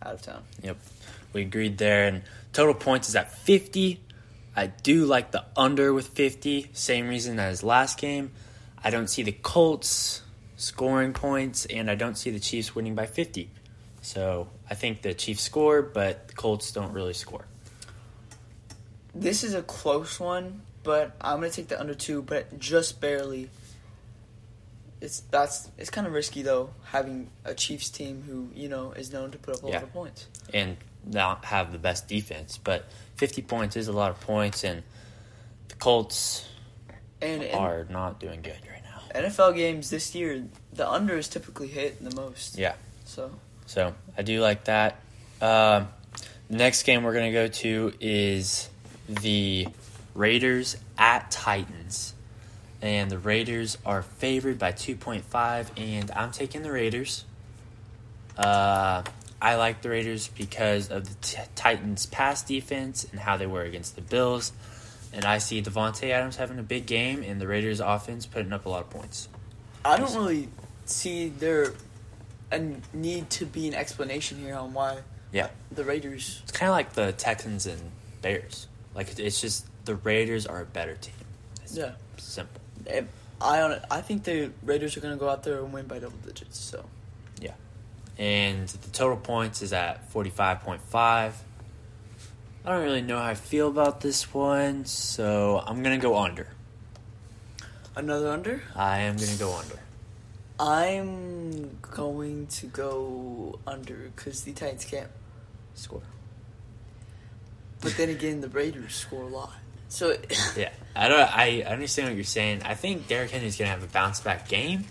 out 0.03 0.15
of 0.15 0.23
town. 0.23 0.43
Yep. 0.63 0.77
We 1.33 1.43
agreed 1.43 1.79
there. 1.79 2.07
And 2.07 2.23
total 2.53 2.75
points 2.75 3.09
is 3.09 3.17
at 3.17 3.33
50. 3.33 4.01
I 4.57 4.67
do 4.67 5.05
like 5.05 5.31
the 5.31 5.45
under 5.57 5.93
with 5.93 6.09
50. 6.09 6.71
Same 6.73 7.09
reason 7.09 7.39
as 7.39 7.63
last 7.63 7.99
game. 7.99 8.33
I 8.83 8.91
don't 8.91 9.09
see 9.09 9.23
the 9.23 9.33
Colts 9.33 10.23
scoring 10.57 11.13
points, 11.13 11.67
and 11.67 11.91
I 11.91 11.95
don't 11.95 12.17
see 12.17 12.31
the 12.31 12.41
Chiefs 12.41 12.75
winning 12.75 12.95
by 12.95 13.07
50. 13.07 13.51
So 14.03 14.49
I 14.69 14.75
think 14.75 15.03
the 15.03 15.15
Chiefs 15.15 15.43
score, 15.43 15.83
but 15.83 16.29
the 16.29 16.35
Colts 16.35 16.73
don't 16.73 16.93
really 16.93 17.13
score. 17.13 17.45
This 19.15 19.45
is 19.45 19.55
a 19.55 19.63
close 19.63 20.19
one, 20.19 20.63
but 20.83 21.15
I'm 21.21 21.37
gonna 21.37 21.51
take 21.51 21.69
the 21.69 21.79
under 21.81 21.95
two, 21.95 22.23
but 22.23 22.59
just 22.59 23.01
barely. 23.01 23.51
It's 25.01 25.21
that's 25.31 25.71
it's 25.79 25.89
kind 25.91 26.07
of 26.07 26.13
risky 26.13 26.43
though, 26.43 26.71
having 26.85 27.31
a 27.45 27.55
Chiefs 27.55 27.89
team 27.89 28.23
who 28.27 28.51
you 28.55 28.69
know 28.69 28.93
is 28.93 29.13
known 29.13 29.31
to 29.31 29.39
put 29.39 29.57
up 29.57 29.63
a 29.65 29.69
Yeah. 29.69 29.75
lot 29.77 29.83
of 29.85 29.93
points. 29.93 30.27
and 30.53 30.77
not 31.07 31.47
have 31.47 31.73
the 31.73 31.79
best 31.79 32.07
defense. 32.09 32.59
But 32.63 32.85
50 33.17 33.41
points 33.43 33.75
is 33.77 33.89
a 33.89 33.93
lot 33.93 34.11
of 34.11 34.21
points, 34.21 34.63
and 34.65 34.83
the 35.69 35.75
Colts 35.77 36.45
And 37.23 37.43
in 37.43 37.55
are 37.59 37.87
not 37.89 38.21
doing 38.21 38.43
good 38.43 38.59
right 38.71 38.83
now. 38.85 39.01
NFL 39.19 39.55
games 39.57 39.89
this 39.89 40.15
year, 40.15 40.45
the 40.75 40.87
under 40.89 41.17
is 41.17 41.29
typically 41.29 41.69
hit 41.69 42.05
the 42.05 42.15
most. 42.15 42.59
Yeah. 42.59 42.75
So 43.07 43.31
So 43.65 43.95
I 44.19 44.23
do 44.23 44.43
like 44.43 44.65
that. 44.65 45.01
Um, 45.41 45.89
the 46.51 46.57
next 46.59 46.83
game 46.83 47.03
we're 47.05 47.15
going 47.15 47.33
to 47.33 47.39
go 47.39 47.49
to 47.49 47.95
is 48.01 48.69
the 49.09 49.67
Raiders 50.15 50.77
at 50.99 51.31
Titans. 51.31 52.15
And 52.83 53.11
the 53.11 53.19
Raiders 53.19 53.77
are 53.85 54.01
favored 54.03 54.59
by 54.59 54.73
2.5, 54.73 55.67
and 55.77 56.11
I'm 56.13 56.33
taking 56.33 56.63
the 56.63 56.73
Raiders. 56.73 57.25
Uh, 58.39 59.03
I 59.43 59.57
like 59.57 59.83
the 59.83 59.91
Raiders 59.91 60.29
because 60.29 60.91
of 60.91 61.07
the 61.09 61.15
t- 61.27 61.43
Titans' 61.55 62.07
pass 62.07 62.43
defense 62.43 63.07
and 63.11 63.21
how 63.21 63.37
they 63.37 63.47
were 63.47 63.63
against 63.63 63.97
the 63.97 64.03
Bills. 64.03 64.53
And 65.13 65.25
I 65.25 65.39
see 65.39 65.61
Davante 65.61 66.11
Adams 66.11 66.37
having 66.37 66.59
a 66.59 66.63
big 66.63 66.87
game, 66.87 67.23
and 67.23 67.41
the 67.41 67.47
Raiders' 67.47 67.81
offense 67.81 68.27
putting 68.27 68.53
up 68.53 68.65
a 68.65 68.69
lot 68.69 68.81
of 68.83 68.91
points. 68.91 69.29
I 69.85 69.97
don't 69.99 70.15
really 70.15 70.49
see 70.85 71.29
there 71.29 71.73
a 72.53 72.61
need 72.93 73.31
to 73.31 73.47
be 73.47 73.69
an 73.69 73.75
explanation 73.75 74.39
here 74.39 74.55
on 74.57 74.73
why 74.73 74.99
Yeah. 75.33 75.49
the 75.71 75.85
Raiders. 75.85 76.41
It's 76.43 76.53
kind 76.53 76.69
of 76.69 76.75
like 76.75 76.93
the 76.95 77.13
Texans 77.13 77.67
and 77.67 77.81
Bears. 78.23 78.67
Like 78.95 79.19
it's 79.19 79.41
just 79.41 79.67
the 79.85 79.95
Raiders 79.97 80.47
are 80.47 80.61
a 80.61 80.65
better 80.67 80.95
team. 80.97 81.15
It's 81.63 81.77
Yeah, 81.77 81.93
simple. 82.17 82.61
Eh, 82.87 83.03
I 83.41 83.63
on 83.63 83.81
I 83.91 84.01
think 84.01 84.25
the 84.25 84.51
Raiders 84.63 84.97
are 84.97 85.01
going 85.01 85.15
to 85.15 85.19
go 85.21 85.29
out 85.29 85.43
there 85.43 85.59
and 85.59 85.73
win 85.73 85.87
by 85.87 85.99
double 85.99 86.19
digits. 86.19 86.59
So 86.59 86.85
yeah, 87.41 87.55
And 88.19 88.69
the 88.69 88.91
total 88.91 89.17
points 89.17 89.63
is 89.63 89.73
at 89.73 90.11
forty 90.11 90.31
five 90.31 90.61
point 90.61 90.83
five. 90.83 91.43
I 92.65 92.73
don't 92.73 92.85
really 92.85 93.01
know 93.01 93.17
how 93.19 93.25
I 93.25 93.35
feel 93.35 93.69
about 93.69 94.03
this 94.03 94.35
one, 94.35 94.85
so 94.85 95.63
I'm 95.67 95.83
gonna 95.83 95.97
go 95.99 96.19
under. 96.19 96.49
another 97.97 98.29
under. 98.31 98.63
I 98.77 98.99
am 99.01 99.17
gonna 99.17 99.37
go 99.37 99.55
under. 99.57 99.79
I'm 100.59 101.79
going 101.81 102.47
to 102.49 102.67
go 102.67 103.59
under 103.67 104.11
because 104.15 104.43
the 104.43 104.53
Titans 104.53 104.85
can't 104.85 105.09
score. 105.75 106.03
But 107.81 107.97
then 107.97 108.11
again, 108.11 108.43
the 108.43 108.49
Raiders 108.51 108.95
score 108.95 109.23
a 109.23 109.27
lot. 109.27 109.55
So 109.91 110.17
Yeah, 110.57 110.71
I 110.97 111.09
don't. 111.09 111.37
I 111.37 111.63
understand 111.63 112.09
what 112.09 112.15
you're 112.17 112.25
saying. 112.25 112.63
I 112.65 112.75
think 112.75 113.07
Derrick 113.09 113.31
Henry's 113.31 113.57
gonna 113.59 113.71
have 113.71 113.83
a 113.83 113.87
bounce 113.89 114.21
back 114.21 114.49
game. 114.49 114.87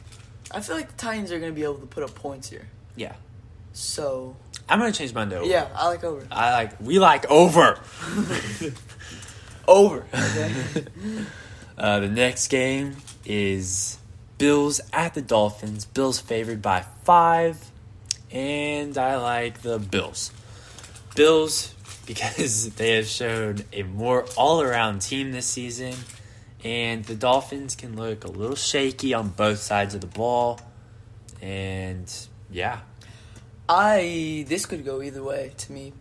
I 0.51 0.61
feel 0.61 0.75
like 0.75 0.87
the 0.89 0.97
Titans 0.97 1.31
are 1.31 1.39
going 1.39 1.51
to 1.51 1.55
be 1.55 1.63
able 1.63 1.75
to 1.75 1.85
put 1.85 2.03
up 2.03 2.15
points 2.15 2.49
here. 2.49 2.67
Yeah, 2.95 3.13
So 3.71 4.35
I'm 4.67 4.79
gonna 4.79 4.91
change 4.91 5.13
mine 5.13 5.29
to 5.31 5.37
over. 5.39 5.45
yeah, 5.49 5.67
I 5.75 5.87
like 5.87 6.03
over. 6.03 6.25
I 6.31 6.51
like. 6.51 6.79
We 6.81 6.99
like 6.99 7.29
over. 7.29 7.79
Over. 9.67 10.05
Okay. 10.13 10.53
Uh, 11.77 12.01
the 12.01 12.09
next 12.09 12.49
game 12.49 12.97
is 13.25 13.97
Bills 14.37 14.81
at 14.91 15.13
the 15.13 15.21
Dolphins. 15.21 15.85
Bills 15.85 16.19
favored 16.19 16.61
by 16.61 16.83
five, 17.05 17.71
and 18.31 18.97
I 18.97 19.15
like 19.15 19.61
the 19.61 19.79
Bills. 19.79 20.31
Bills 21.15 21.73
because 22.09 22.69
they 22.75 22.95
have 22.95 23.05
shown 23.07 23.59
a 23.71 23.83
more 23.83 24.25
all-around 24.35 24.99
team 24.99 25.31
this 25.31 25.45
season, 25.45 25.93
and 26.63 27.05
the 27.05 27.13
Dolphins 27.15 27.75
can 27.75 27.95
look 27.95 28.23
a 28.25 28.27
little 28.27 28.55
shaky 28.55 29.13
on 29.13 29.29
both 29.29 29.59
sides 29.59 29.93
of 29.93 30.01
the 30.01 30.07
ball, 30.07 30.59
and 31.41 32.11
yeah, 32.51 32.79
I 33.69 34.43
this 34.49 34.65
could 34.65 34.83
go 34.83 35.01
either 35.03 35.21
way 35.23 35.53
to 35.55 35.71
me, 35.71 35.93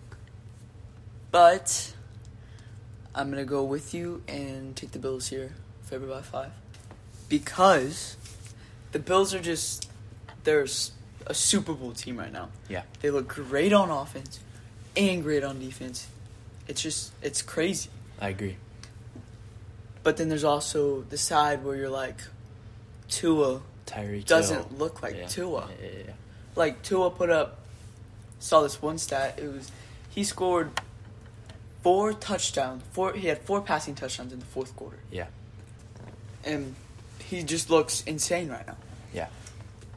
but 1.31 1.93
I'm 3.15 3.31
gonna 3.31 3.45
go 3.45 3.63
with 3.63 3.93
you 3.95 4.23
and 4.27 4.75
take 4.75 4.93
the 4.93 4.99
Bills 4.99 5.29
here, 5.29 5.53
favored 5.83 6.09
by 6.09 6.23
five, 6.23 6.53
because 7.29 8.17
the 8.93 8.99
Bills 8.99 9.35
are 9.35 9.41
just 9.41 9.89
they're 10.45 10.63
s- 10.63 10.93
a 11.27 11.35
Super 11.35 11.75
Bowl 11.75 11.93
team 11.93 12.17
right 12.19 12.33
now. 12.33 12.49
Yeah. 12.69 12.83
they 13.03 13.11
look 13.11 13.29
great 13.29 13.73
on 13.75 13.91
offense 13.91 14.41
and 14.99 15.23
great 15.23 15.45
on 15.45 15.59
defense. 15.61 16.09
It's 16.67 16.83
just 16.83 17.13
it's 17.23 17.41
crazy. 17.41 17.89
I 18.21 18.29
agree. 18.31 18.57
But 20.03 20.17
then 20.17 20.29
there's 20.29 20.45
also 20.45 21.03
the 21.03 21.19
side 21.19 21.65
where 21.65 21.77
you're 21.77 21.89
like, 21.91 22.17
Tua 23.09 23.61
Tyreek 23.87 24.27
doesn't 24.27 24.57
Hill. 24.57 24.79
look 24.79 25.03
like 25.03 25.17
Yeah. 25.17 25.27
Tua. 25.27 25.69
Yeah, 25.81 25.87
yeah, 25.87 25.99
yeah. 26.09 26.13
like 26.57 26.83
Tua 26.83 27.11
put 27.11 27.31
up 27.31 27.59
saw 28.41 28.63
this 28.63 28.81
one 28.83 28.99
stat. 28.99 29.39
It 29.39 29.49
was 29.53 29.71
he 30.11 30.25
scored 30.25 30.71
four 31.83 32.13
touchdowns. 32.13 32.83
Four 32.93 33.13
he 33.15 33.29
had 33.29 33.39
four 33.43 33.61
passing 33.61 33.95
touchdowns 33.95 34.33
in 34.33 34.41
the 34.41 34.47
fourth 34.47 34.75
quarter. 34.77 34.99
Yeah. 35.11 35.27
And 36.45 36.75
he 37.25 37.43
just 37.43 37.71
looks 37.71 38.03
insane 38.03 38.49
right 38.49 38.67
now. 38.67 38.77
Yeah. 39.13 39.29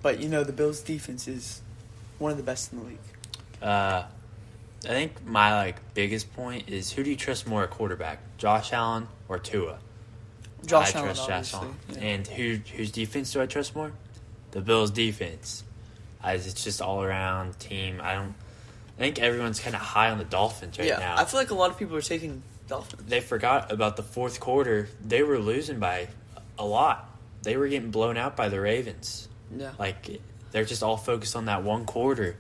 But 0.01 0.19
you 0.19 0.29
know 0.29 0.43
the 0.43 0.53
Bills 0.53 0.81
defense 0.81 1.27
is 1.27 1.61
one 2.17 2.31
of 2.31 2.37
the 2.37 2.43
best 2.43 2.71
in 2.73 2.79
the 2.79 2.85
league. 2.85 2.97
Uh, 3.61 4.03
I 4.85 4.89
think 4.89 5.25
my 5.25 5.55
like 5.55 5.93
biggest 5.93 6.33
point 6.33 6.69
is 6.69 6.91
who 6.91 7.03
do 7.03 7.09
you 7.09 7.15
trust 7.15 7.47
more 7.47 7.63
at 7.63 7.69
quarterback, 7.69 8.19
Josh 8.37 8.73
Allen 8.73 9.07
or 9.27 9.37
Tua? 9.37 9.77
Josh 10.65 10.95
I 10.95 10.99
Allen, 10.99 11.15
trust 11.15 11.29
Josh. 11.29 11.53
Allen. 11.53 11.75
Yeah. 11.91 11.99
And 11.99 12.27
who 12.27 12.59
whose 12.75 12.91
defense 12.91 13.31
do 13.31 13.41
I 13.41 13.45
trust 13.45 13.75
more? 13.75 13.91
The 14.51 14.61
Bills' 14.61 14.91
defense. 14.91 15.63
As 16.23 16.45
it's 16.47 16.63
just 16.63 16.81
all 16.81 17.03
around 17.03 17.59
team. 17.59 17.99
I 18.01 18.13
don't. 18.15 18.33
I 18.97 19.01
think 19.01 19.19
everyone's 19.19 19.59
kind 19.59 19.75
of 19.75 19.81
high 19.81 20.11
on 20.11 20.17
the 20.19 20.23
Dolphins 20.23 20.77
right 20.77 20.87
yeah, 20.87 20.99
now. 20.99 21.15
I 21.17 21.25
feel 21.25 21.39
like 21.39 21.49
a 21.49 21.55
lot 21.55 21.71
of 21.71 21.79
people 21.79 21.95
are 21.95 22.01
taking 22.01 22.43
Dolphins. 22.67 23.03
they 23.07 23.19
forgot 23.19 23.71
about 23.71 23.97
the 23.97 24.03
fourth 24.03 24.39
quarter. 24.39 24.89
They 25.03 25.23
were 25.23 25.39
losing 25.39 25.79
by 25.79 26.09
a 26.59 26.65
lot. 26.65 27.09
They 27.41 27.57
were 27.57 27.67
getting 27.67 27.89
blown 27.89 28.17
out 28.17 28.35
by 28.35 28.49
the 28.49 28.59
Ravens. 28.59 29.27
Yeah. 29.55 29.71
Like 29.79 30.21
they're 30.51 30.65
just 30.65 30.83
all 30.83 30.97
focused 30.97 31.35
on 31.35 31.45
that 31.45 31.63
one 31.63 31.85
quarter. 31.85 32.35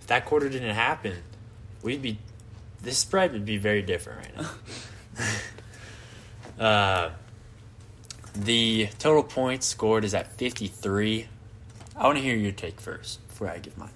If 0.00 0.06
that 0.06 0.24
quarter 0.24 0.48
didn't 0.48 0.74
happen, 0.74 1.18
we'd 1.82 2.02
be 2.02 2.18
this 2.82 2.98
spread 2.98 3.32
would 3.32 3.44
be 3.44 3.58
very 3.58 3.82
different 3.82 4.26
right 4.26 4.48
now. 6.58 6.64
uh, 6.64 7.10
The 8.34 8.88
total 8.98 9.22
points 9.22 9.66
scored 9.66 10.04
is 10.04 10.14
at 10.14 10.32
53. 10.32 11.28
I 11.96 12.04
want 12.04 12.16
to 12.16 12.22
hear 12.22 12.34
your 12.34 12.52
take 12.52 12.80
first 12.80 13.26
before 13.28 13.48
I 13.48 13.58
give 13.58 13.76
mine. 13.78 13.90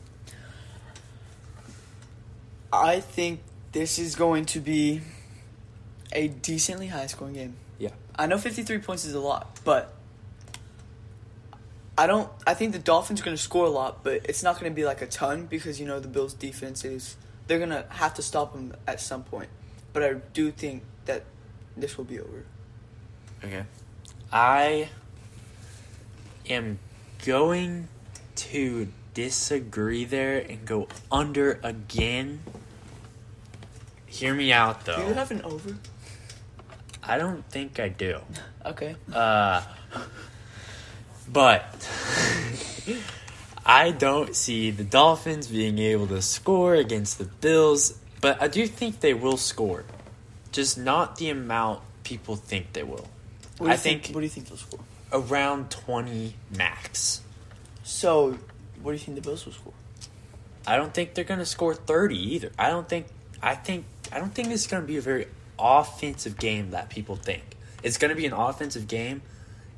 I 2.72 3.00
think 3.00 3.40
this 3.72 3.98
is 3.98 4.14
going 4.14 4.44
to 4.46 4.60
be 4.60 5.00
a 6.12 6.28
decently 6.28 6.88
high 6.88 7.06
scoring 7.06 7.34
game. 7.34 7.56
Yeah. 7.78 7.90
I 8.16 8.26
know 8.26 8.38
53 8.38 8.78
points 8.78 9.04
is 9.04 9.14
a 9.14 9.20
lot, 9.20 9.58
but 9.64 9.94
I 11.98 12.06
don't. 12.06 12.30
I 12.46 12.54
think 12.54 12.72
the 12.72 12.78
Dolphins 12.78 13.22
are 13.22 13.24
going 13.24 13.36
to 13.36 13.42
score 13.42 13.64
a 13.64 13.70
lot, 13.70 14.04
but 14.04 14.20
it's 14.24 14.42
not 14.42 14.60
going 14.60 14.70
to 14.70 14.74
be 14.74 14.84
like 14.84 15.00
a 15.00 15.06
ton 15.06 15.46
because 15.46 15.80
you 15.80 15.86
know 15.86 15.98
the 15.98 16.08
Bills' 16.08 16.34
defense 16.34 16.84
is. 16.84 17.16
They're 17.46 17.58
to 17.70 17.86
have 17.88 18.14
to 18.14 18.22
stop 18.22 18.52
them 18.52 18.74
at 18.86 19.00
some 19.00 19.22
point, 19.22 19.48
but 19.92 20.02
I 20.02 20.14
do 20.32 20.50
think 20.50 20.82
that 21.04 21.24
this 21.76 21.96
will 21.96 22.04
be 22.04 22.18
over. 22.18 22.44
Okay. 23.44 23.64
I 24.32 24.88
am 26.48 26.78
going 27.24 27.88
to 28.36 28.88
disagree 29.14 30.04
there 30.04 30.38
and 30.38 30.64
go 30.66 30.88
under 31.10 31.60
again. 31.62 32.40
Hear 34.06 34.34
me 34.34 34.52
out 34.52 34.84
though. 34.84 34.96
Do 34.96 35.06
you 35.08 35.14
have 35.14 35.30
an 35.30 35.42
over? 35.42 35.76
I 37.02 37.18
don't 37.18 37.44
think 37.50 37.78
I 37.80 37.88
do. 37.88 38.20
Okay. 38.66 38.96
Uh, 39.12 39.62
but 41.32 41.88
I 43.68 43.90
don't 43.90 44.36
see 44.36 44.70
the 44.70 44.84
Dolphins 44.84 45.48
being 45.48 45.80
able 45.80 46.06
to 46.06 46.22
score 46.22 46.76
against 46.76 47.18
the 47.18 47.24
Bills, 47.24 47.98
but 48.20 48.40
I 48.40 48.46
do 48.46 48.64
think 48.68 49.00
they 49.00 49.12
will 49.12 49.36
score. 49.36 49.84
Just 50.52 50.78
not 50.78 51.16
the 51.16 51.30
amount 51.30 51.82
people 52.04 52.36
think 52.36 52.74
they 52.74 52.84
will. 52.84 53.08
What 53.58 53.58
do 53.58 53.64
you 53.64 53.70
I 53.70 53.76
think, 53.76 54.04
think 54.04 54.14
What 54.14 54.20
do 54.20 54.26
you 54.26 54.30
think 54.30 54.46
they'll 54.46 54.56
score? 54.56 54.78
around 55.12 55.70
20 55.72 56.34
max. 56.56 57.22
So, 57.82 58.38
what 58.82 58.92
do 58.92 58.92
you 58.92 58.98
think 58.98 59.16
the 59.16 59.22
Bills 59.22 59.44
will 59.44 59.52
score? 59.52 59.72
I 60.64 60.76
don't 60.76 60.94
think 60.94 61.14
they're 61.14 61.24
going 61.24 61.40
to 61.40 61.46
score 61.46 61.74
30 61.74 62.16
either. 62.34 62.52
I 62.56 62.70
don't 62.70 62.88
think 62.88 63.06
I 63.42 63.56
think 63.56 63.84
I 64.12 64.18
don't 64.18 64.32
think 64.32 64.48
this 64.48 64.62
is 64.62 64.66
going 64.68 64.82
to 64.82 64.86
be 64.86 64.96
a 64.96 65.00
very 65.00 65.26
offensive 65.58 66.38
game 66.38 66.70
that 66.70 66.88
people 66.88 67.16
think. 67.16 67.42
It's 67.82 67.98
going 67.98 68.10
to 68.10 68.16
be 68.16 68.26
an 68.26 68.32
offensive 68.32 68.86
game. 68.86 69.22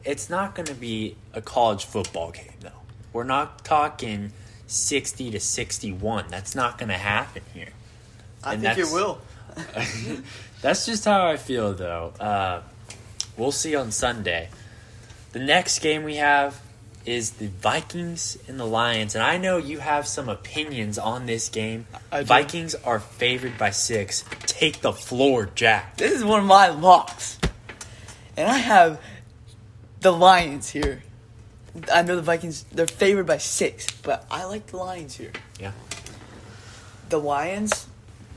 It's 0.04 0.28
not 0.28 0.54
going 0.54 0.66
to 0.66 0.74
be 0.74 1.16
a 1.32 1.40
college 1.40 1.86
football 1.86 2.30
game 2.32 2.52
though. 2.60 2.77
We're 3.18 3.24
not 3.24 3.64
talking 3.64 4.30
60 4.68 5.32
to 5.32 5.40
61. 5.40 6.26
That's 6.28 6.54
not 6.54 6.78
going 6.78 6.90
to 6.90 6.94
happen 6.94 7.42
here. 7.52 7.70
I 8.44 8.54
And 8.54 8.62
think 8.62 8.78
it 8.78 8.92
will. 8.92 9.18
That's 10.62 10.86
just 10.86 11.04
how 11.04 11.26
I 11.26 11.36
feel, 11.36 11.74
though. 11.74 12.12
Uh, 12.20 12.62
we'll 13.36 13.50
see 13.50 13.74
on 13.74 13.90
Sunday. 13.90 14.50
The 15.32 15.40
next 15.40 15.80
game 15.80 16.04
we 16.04 16.14
have 16.14 16.60
is 17.04 17.32
the 17.32 17.48
Vikings 17.48 18.38
and 18.46 18.60
the 18.60 18.64
Lions, 18.66 19.16
and 19.16 19.24
I 19.24 19.36
know 19.36 19.56
you 19.56 19.80
have 19.80 20.06
some 20.06 20.28
opinions 20.28 20.96
on 20.96 21.26
this 21.26 21.48
game. 21.48 21.88
Vikings 22.22 22.76
are 22.76 23.00
favored 23.00 23.58
by 23.58 23.70
six. 23.70 24.24
Take 24.46 24.80
the 24.80 24.92
floor, 24.92 25.50
Jack. 25.56 25.96
This 25.96 26.12
is 26.12 26.24
one 26.24 26.38
of 26.38 26.46
my 26.46 26.68
locks. 26.68 27.40
And 28.36 28.46
I 28.48 28.58
have 28.58 29.00
the 30.02 30.12
Lions 30.12 30.70
here. 30.70 31.02
I 31.92 32.02
know 32.02 32.16
the 32.16 32.22
Vikings, 32.22 32.64
they're 32.72 32.86
favored 32.86 33.26
by 33.26 33.38
six, 33.38 33.86
but 34.02 34.24
I 34.30 34.44
like 34.44 34.66
the 34.68 34.76
Lions 34.78 35.16
here. 35.16 35.32
Yeah. 35.60 35.72
The 37.08 37.18
Lions, 37.18 37.86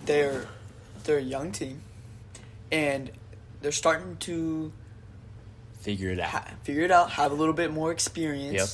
they're 0.05 0.48
they're 1.03 1.17
a 1.17 1.21
young 1.21 1.51
team, 1.51 1.81
and 2.71 3.12
they're 3.62 3.71
starting 3.71 4.17
to 4.21 4.71
Figure 5.81 6.10
it 6.12 6.19
out. 6.19 6.29
ha- 6.29 6.48
figure 6.63 6.83
it 6.83 6.91
out, 6.91 7.12
have 7.12 7.31
a 7.31 7.36
little 7.36 7.53
bit 7.55 7.71
more 7.71 7.91
experience. 7.91 8.53
Yep. 8.53 8.70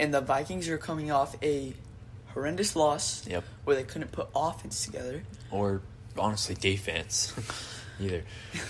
And 0.00 0.14
the 0.14 0.20
Vikings 0.20 0.68
are 0.68 0.78
coming 0.78 1.10
off 1.12 1.36
a 1.42 1.74
horrendous 2.34 2.74
loss 2.74 3.26
Yep. 3.26 3.44
where 3.64 3.76
they 3.76 3.84
couldn't 3.84 4.10
put 4.12 4.28
offense 4.34 4.84
together. 4.84 5.22
Or 5.50 5.80
honestly, 6.18 6.54
defense. 6.54 7.32
Either. 8.00 8.22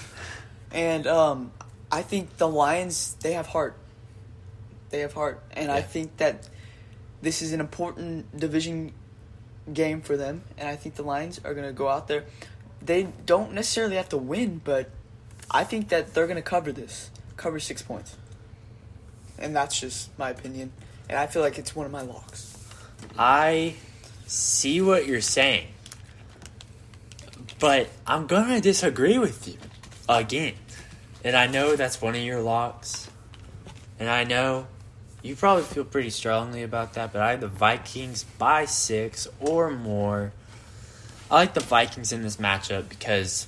And 0.73 1.05
um, 1.09 1.51
I 1.91 2.03
think 2.03 2.37
the 2.37 2.47
Lions 2.47 3.15
they 3.23 3.33
have 3.33 3.49
heart. 3.49 3.75
They 4.91 5.01
have 5.01 5.13
heart, 5.13 5.43
and 5.53 5.71
I 5.71 5.83
think 5.83 6.17
that 6.19 6.49
this 7.23 7.43
is 7.43 7.53
an 7.53 7.61
important 7.61 8.37
division 8.37 8.93
game 9.73 10.01
for 10.01 10.17
them. 10.17 10.43
And 10.59 10.69
I 10.69 10.77
think 10.77 10.97
the 10.97 11.03
Lions 11.03 11.41
are 11.45 11.55
going 11.55 11.67
to 11.67 11.73
go 11.73 11.89
out 11.89 12.09
there. 12.09 12.25
They 12.83 13.05
don't 13.27 13.53
necessarily 13.53 13.97
have 13.97 14.09
to 14.11 14.17
win, 14.17 14.61
but 14.65 14.91
I 15.51 15.65
think 15.65 15.89
that 15.91 16.15
they're 16.15 16.27
going 16.27 16.37
to 16.37 16.43
cover 16.43 16.73
this, 16.73 17.11
cover 17.37 17.61
six 17.61 17.83
points. 17.83 18.17
And 19.39 19.55
that's 19.55 19.79
just 19.81 20.17
my 20.19 20.31
opinion. 20.31 20.73
And 21.09 21.19
I 21.19 21.27
feel 21.27 21.43
like 21.43 21.59
it's 21.59 21.75
one 21.75 21.87
of 21.87 21.93
my 21.93 22.03
locks. 22.03 22.57
I 23.19 23.75
see 24.27 24.81
what 24.81 25.07
you're 25.07 25.21
saying, 25.21 25.67
but 27.59 27.89
I'm 28.07 28.27
gonna 28.27 28.61
disagree 28.61 29.19
with 29.19 29.49
you 29.49 29.57
again. 30.09 30.55
And 31.25 31.37
I 31.37 31.47
know 31.47 31.77
that's 31.77 32.01
one 32.01 32.15
of 32.15 32.21
your 32.21 32.41
locks, 32.41 33.11
and 33.99 34.09
I 34.09 34.25
know 34.25 34.69
you 35.23 35.37
probably 35.37 35.65
feel 35.65 35.85
pretty 35.85 36.11
strongly 36.11 36.63
about 36.63 36.95
that. 36.95 37.13
But 37.13 37.23
I 37.23 37.33
have 37.33 37.41
the 37.41 37.49
Vikings 37.49 38.25
by 38.25 38.65
six 38.65 39.29
or 39.39 39.71
more. 39.71 40.33
I 41.31 41.35
like 41.37 41.55
the 41.55 41.61
Vikings 41.61 42.13
in 42.13 42.23
this 42.23 42.39
matchup 42.39 42.89
because 42.89 43.47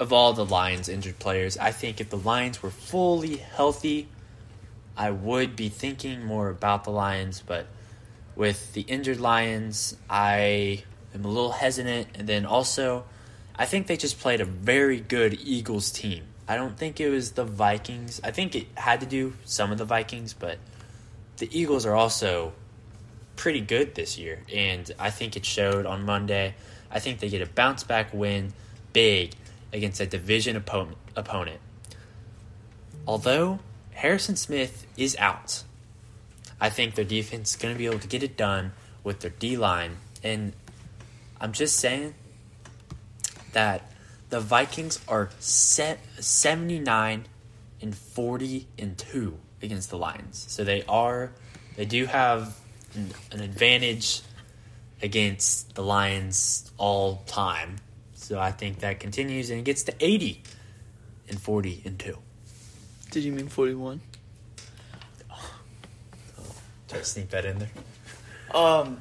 of 0.00 0.12
all 0.12 0.32
the 0.32 0.44
Lions 0.44 0.88
injured 0.88 1.18
players. 1.18 1.56
I 1.58 1.70
think 1.70 2.00
if 2.00 2.10
the 2.10 2.16
Lions 2.16 2.62
were 2.62 2.70
fully 2.70 3.36
healthy, 3.36 4.08
I 4.96 5.10
would 5.10 5.56
be 5.56 5.68
thinking 5.68 6.24
more 6.24 6.48
about 6.48 6.84
the 6.84 6.90
Lions, 6.90 7.42
but 7.44 7.66
with 8.36 8.72
the 8.72 8.82
injured 8.82 9.20
Lions, 9.20 9.96
I 10.10 10.84
am 11.14 11.24
a 11.24 11.28
little 11.28 11.52
hesitant. 11.52 12.08
And 12.14 12.28
then 12.28 12.44
also, 12.44 13.04
I 13.56 13.66
think 13.66 13.86
they 13.86 13.96
just 13.96 14.18
played 14.18 14.40
a 14.40 14.44
very 14.44 15.00
good 15.00 15.38
Eagles 15.40 15.90
team. 15.92 16.24
I 16.48 16.56
don't 16.56 16.76
think 16.76 17.00
it 17.00 17.08
was 17.08 17.32
the 17.32 17.44
Vikings. 17.44 18.20
I 18.22 18.30
think 18.30 18.54
it 18.54 18.66
had 18.74 19.00
to 19.00 19.06
do 19.06 19.34
some 19.44 19.72
of 19.72 19.78
the 19.78 19.84
Vikings, 19.84 20.34
but 20.34 20.58
the 21.36 21.48
Eagles 21.52 21.86
are 21.86 21.94
also 21.94 22.52
pretty 23.36 23.60
good 23.60 23.94
this 23.94 24.18
year. 24.18 24.42
And 24.52 24.90
I 24.98 25.10
think 25.10 25.36
it 25.36 25.44
showed 25.44 25.86
on 25.86 26.04
Monday. 26.04 26.54
I 26.90 27.00
think 27.00 27.20
they 27.20 27.28
get 27.28 27.42
a 27.42 27.46
bounce 27.46 27.82
back 27.84 28.12
win 28.12 28.52
big 28.92 29.32
against 29.72 30.00
a 30.00 30.06
division 30.06 30.56
opponent. 30.56 30.98
opponent. 31.16 31.60
Although 33.06 33.58
Harrison 33.92 34.36
Smith 34.36 34.86
is 34.96 35.16
out, 35.18 35.64
I 36.60 36.70
think 36.70 36.94
their 36.94 37.04
defense 37.04 37.50
is 37.50 37.56
going 37.56 37.74
to 37.74 37.78
be 37.78 37.86
able 37.86 37.98
to 37.98 38.08
get 38.08 38.22
it 38.22 38.36
done 38.36 38.72
with 39.02 39.20
their 39.20 39.30
D 39.30 39.56
line. 39.56 39.96
And 40.22 40.54
I'm 41.40 41.52
just 41.52 41.76
saying 41.76 42.14
that 43.52 43.92
the 44.30 44.40
Vikings 44.40 45.00
are 45.06 45.30
set 45.38 45.98
79 46.18 47.26
and 47.82 47.94
40 47.94 48.66
and 48.78 48.96
2 48.96 49.38
against 49.64 49.90
the 49.90 49.98
Lions. 49.98 50.44
So 50.48 50.64
they 50.64 50.84
are, 50.84 51.32
they 51.76 51.84
do 51.84 52.06
have 52.06 52.56
an, 52.94 53.10
an 53.32 53.40
advantage 53.40 54.22
against 55.02 55.74
the 55.74 55.82
Lions 55.82 56.70
all 56.78 57.22
time. 57.26 57.76
So 58.14 58.38
I 58.38 58.52
think 58.52 58.80
that 58.80 59.00
continues 59.00 59.50
and 59.50 59.60
it 59.60 59.64
gets 59.64 59.82
to 59.84 59.94
80 60.00 60.42
and 61.28 61.40
40 61.40 61.82
and 61.84 61.98
2. 61.98 62.16
Did 63.10 63.24
you 63.24 63.32
mean 63.32 63.48
41? 63.48 64.00
Try 66.88 66.98
to 66.98 67.04
sneak 67.04 67.30
that 67.30 67.44
in 67.44 67.58
there. 67.58 67.70
Um, 68.54 69.00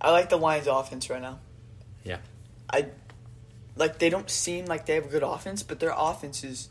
I 0.00 0.10
like 0.10 0.28
the 0.28 0.36
Lions' 0.36 0.66
offense 0.66 1.08
right 1.10 1.22
now. 1.22 1.38
Yeah. 2.04 2.18
I 2.72 2.86
like 3.76 3.98
they 3.98 4.10
don't 4.10 4.28
seem 4.30 4.66
like 4.66 4.86
they 4.86 4.94
have 4.94 5.06
a 5.06 5.08
good 5.08 5.22
offense, 5.22 5.62
but 5.62 5.80
their 5.80 5.94
offense 5.96 6.44
is 6.44 6.68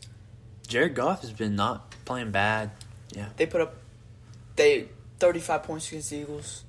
Jared 0.70 0.94
Goff 0.94 1.22
has 1.22 1.32
been 1.32 1.56
not 1.56 1.90
playing 2.04 2.30
bad. 2.30 2.70
Yeah. 3.12 3.26
they 3.36 3.44
put 3.44 3.60
up 3.60 3.74
they 4.54 4.86
35 5.18 5.64
points 5.64 5.88
against 5.88 6.10
the 6.10 6.18
Eagles, 6.18 6.62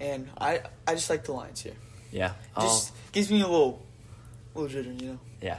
and 0.00 0.30
I 0.40 0.62
I 0.86 0.94
just 0.94 1.10
like 1.10 1.24
the 1.24 1.32
Lions 1.32 1.60
here. 1.60 1.74
Yeah. 2.10 2.32
I'll- 2.56 2.66
Just 2.66 2.92
oh. 2.92 2.98
gives 3.12 3.30
me 3.30 3.42
a 3.42 3.46
little 3.46 3.82
little 4.54 4.70
jitter, 4.82 5.00
you 5.00 5.08
know. 5.08 5.18
yeah. 5.42 5.58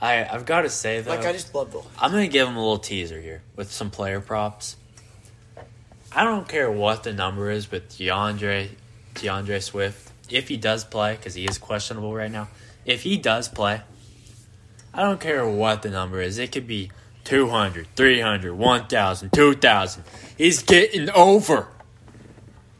I, 0.00 0.24
I've 0.24 0.44
got 0.44 0.62
to 0.62 0.68
say, 0.68 1.00
though, 1.00 1.10
Like 1.10 1.24
I 1.24 1.32
just 1.32 1.54
love 1.54 1.72
the 1.72 1.80
I'm 1.98 2.10
going 2.10 2.26
to 2.26 2.32
give 2.32 2.46
him 2.46 2.56
a 2.56 2.60
little 2.60 2.78
teaser 2.78 3.18
here 3.20 3.42
with 3.56 3.72
some 3.72 3.90
player 3.90 4.20
props. 4.20 4.76
I 6.14 6.24
don't 6.24 6.46
care 6.46 6.70
what 6.70 7.04
the 7.04 7.12
number 7.14 7.50
is 7.50 7.70
with 7.70 7.96
D'Andre, 7.96 8.70
D'Andre 9.14 9.60
Swift. 9.60 10.10
If 10.28 10.48
he 10.48 10.56
does 10.58 10.84
play, 10.84 11.14
because 11.16 11.34
he 11.34 11.44
is 11.46 11.56
questionable 11.58 12.12
right 12.12 12.30
now, 12.30 12.48
if 12.84 13.02
he 13.02 13.16
does 13.16 13.48
play, 13.48 13.80
I 14.92 15.02
don't 15.02 15.20
care 15.20 15.46
what 15.48 15.82
the 15.82 15.90
number 15.90 16.20
is. 16.20 16.38
It 16.38 16.52
could 16.52 16.66
be 16.66 16.90
200, 17.24 17.86
300, 17.96 18.54
1,000, 18.54 19.32
2,000. 19.32 20.04
He's 20.36 20.62
getting 20.62 21.10
over. 21.10 21.68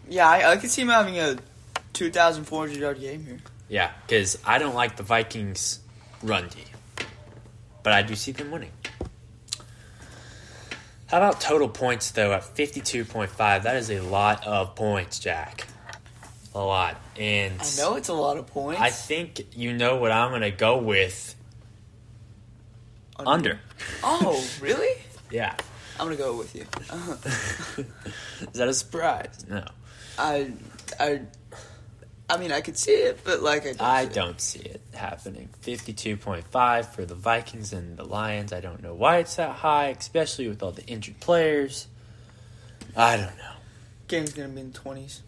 yeah. 0.08 0.28
I, 0.28 0.52
I 0.52 0.56
could 0.56 0.70
see 0.70 0.82
him 0.82 0.88
having 0.88 1.18
a 1.18 1.36
2,400 1.94 2.76
yard 2.76 3.00
game 3.00 3.24
here. 3.24 3.38
Yeah, 3.68 3.90
because 4.06 4.38
I 4.44 4.58
don't 4.58 4.74
like 4.74 4.96
the 4.96 5.02
Vikings' 5.02 5.80
run 6.22 6.48
D. 6.48 6.64
But 7.82 7.92
I 7.94 8.02
do 8.02 8.14
see 8.14 8.32
them 8.32 8.50
winning. 8.50 8.70
How 11.06 11.18
about 11.18 11.40
total 11.40 11.68
points 11.68 12.10
though 12.10 12.32
at 12.32 12.44
fifty 12.44 12.80
two 12.80 13.04
point 13.04 13.30
five? 13.30 13.62
That 13.64 13.76
is 13.76 13.90
a 13.90 14.00
lot 14.00 14.46
of 14.46 14.74
points, 14.74 15.18
Jack. 15.18 15.66
A 16.54 16.60
lot. 16.60 16.96
And 17.18 17.54
I 17.60 17.76
know 17.78 17.96
it's 17.96 18.08
a 18.08 18.14
lot 18.14 18.36
of 18.36 18.46
points. 18.46 18.80
I 18.80 18.90
think 18.90 19.46
you 19.56 19.72
know 19.72 19.96
what 19.96 20.10
I'm 20.12 20.30
gonna 20.30 20.50
go 20.50 20.78
with. 20.78 21.34
Under. 23.18 23.60
Oh, 24.02 24.44
really? 24.60 25.00
Yeah. 25.30 25.56
I'm 25.98 26.06
gonna 26.06 26.16
go 26.16 26.36
with 26.36 26.54
you. 26.54 26.64
Uh-huh. 26.90 27.82
is 28.42 28.58
that 28.58 28.68
a 28.68 28.74
surprise? 28.74 29.44
No. 29.48 29.64
I, 30.18 30.52
I, 30.98 31.20
I 32.28 32.36
mean, 32.36 32.50
I 32.50 32.60
could 32.60 32.76
see 32.76 32.92
it, 32.92 33.20
but 33.22 33.42
like 33.42 33.62
I 33.62 33.72
don't. 33.72 33.80
I 33.80 34.02
see 34.02 34.06
it. 34.06 34.14
don't 34.14 34.40
see 34.40 34.58
it 34.60 34.80
happening. 34.92 35.48
52.5 35.62 36.86
for 36.86 37.04
the 37.04 37.14
Vikings 37.14 37.72
and 37.72 37.96
the 37.96 38.04
Lions. 38.04 38.52
I 38.52 38.60
don't 38.60 38.82
know 38.82 38.94
why 38.94 39.18
it's 39.18 39.36
that 39.36 39.56
high, 39.56 39.88
especially 39.88 40.48
with 40.48 40.62
all 40.62 40.72
the 40.72 40.84
injured 40.86 41.20
players. 41.20 41.86
I 42.96 43.16
don't 43.16 43.36
know. 43.38 43.52
Game's 44.08 44.32
gonna 44.32 44.48
be 44.48 44.60
in 44.60 44.72
the 44.72 44.78
twenties. 44.78 45.22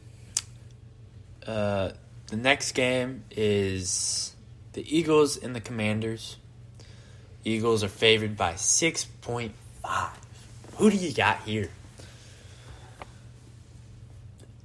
Uh, 1.47 1.91
the 2.27 2.37
next 2.37 2.73
game 2.73 3.25
is 3.31 4.35
the 4.73 4.97
Eagles 4.97 5.37
and 5.37 5.55
the 5.55 5.61
Commanders. 5.61 6.37
Eagles 7.47 7.85
are 7.85 7.89
favored 7.89 8.37
by 8.37 8.55
6.5. 8.55 9.53
Who 10.79 10.91
do 10.91 10.97
you 10.97 11.15
got 11.15 11.43
here? 11.43 11.71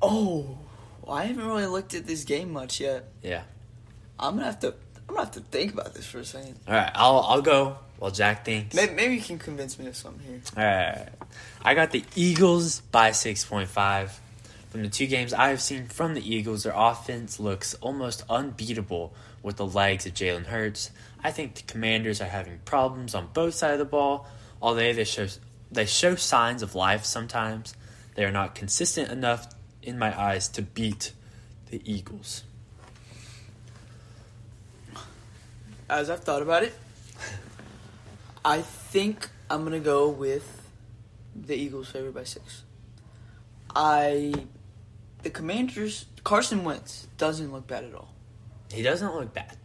Oh, 0.02 0.58
well, 1.04 1.16
I 1.16 1.26
haven't 1.26 1.46
really 1.46 1.68
looked 1.68 1.94
at 1.94 2.08
this 2.08 2.24
game 2.24 2.52
much 2.52 2.80
yet. 2.80 3.08
Yeah. 3.22 3.44
I'm 4.20 4.34
gonna 4.34 4.46
have 4.46 4.60
to. 4.62 4.70
I'm 5.08 5.16
gonna 5.16 5.20
have 5.22 5.32
to 5.34 5.42
think 5.42 5.74
about 5.74 5.94
this 5.94 6.08
for 6.08 6.20
a 6.20 6.26
second. 6.26 6.58
All 6.68 6.74
right, 6.74 6.92
I'll 6.96 7.20
I'll 7.20 7.42
go 7.44 7.78
while 8.00 8.10
Jack 8.10 8.46
thinks. 8.46 8.76
Maybe, 8.76 8.96
maybe 8.96 9.16
you 9.16 9.22
can 9.22 9.38
convince 9.38 9.78
me 9.78 9.86
of 9.86 9.96
something 9.96 10.26
here. 10.26 10.42
All 10.58 10.64
right. 10.64 11.10
I 11.62 11.76
got 11.76 11.92
the 11.92 12.04
Eagles 12.16 12.82
by 12.92 13.12
6.5. 13.12 14.12
From 14.72 14.84
the 14.84 14.90
two 14.90 15.06
games 15.06 15.34
I 15.34 15.50
have 15.50 15.62
seen 15.62 15.86
from 15.86 16.14
the 16.16 16.36
Eagles, 16.36 16.64
their 16.64 16.74
offense 16.76 17.40
looks 17.40 17.74
almost 17.76 18.24
unbeatable 18.30 19.14
with 19.44 19.58
the 19.58 19.66
legs 19.66 20.06
of 20.06 20.14
Jalen 20.14 20.46
Hurts. 20.46 20.92
I 21.24 21.32
think 21.32 21.56
the 21.56 21.64
Commanders 21.64 22.22
are 22.22 22.26
having 22.26 22.60
problems 22.66 23.14
on 23.14 23.30
both 23.34 23.54
sides 23.54 23.74
of 23.74 23.80
the 23.80 23.86
ball, 23.86 24.28
although 24.62 24.94
they 24.94 25.04
show 25.04 25.28
they 25.72 25.86
show 25.86 26.16
signs 26.16 26.62
of 26.62 26.76
life 26.76 27.06
sometimes. 27.06 27.76
They 28.16 28.26
are 28.26 28.32
not 28.32 28.56
consistent 28.56 29.10
enough 29.10 29.48
in 29.82 29.98
my 29.98 30.20
eyes 30.20 30.48
to 30.50 30.62
beat 30.62 31.14
the 31.70 31.82
Eagles. 31.86 32.44
As 35.90 36.10
I've 36.10 36.24
thought 36.24 36.42
about 36.42 36.64
it, 36.64 36.74
I 38.44 38.62
think 38.62 39.30
I'm 39.50 39.64
gonna 39.64 39.80
go 39.80 40.10
with 40.10 40.62
the 41.36 41.56
Eagles 41.56 41.90
favored 41.90 42.14
by 42.14 42.24
six. 42.24 42.64
I, 43.76 44.34
the 45.24 45.30
Commanders, 45.30 46.06
Carson 46.24 46.64
Wentz 46.64 47.08
doesn't 47.18 47.52
look 47.52 47.68
bad 47.68 47.86
at 47.86 47.94
all. 47.94 48.14
He 48.72 48.82
doesn't 48.82 49.14
look 49.14 49.34
bad. 49.34 49.58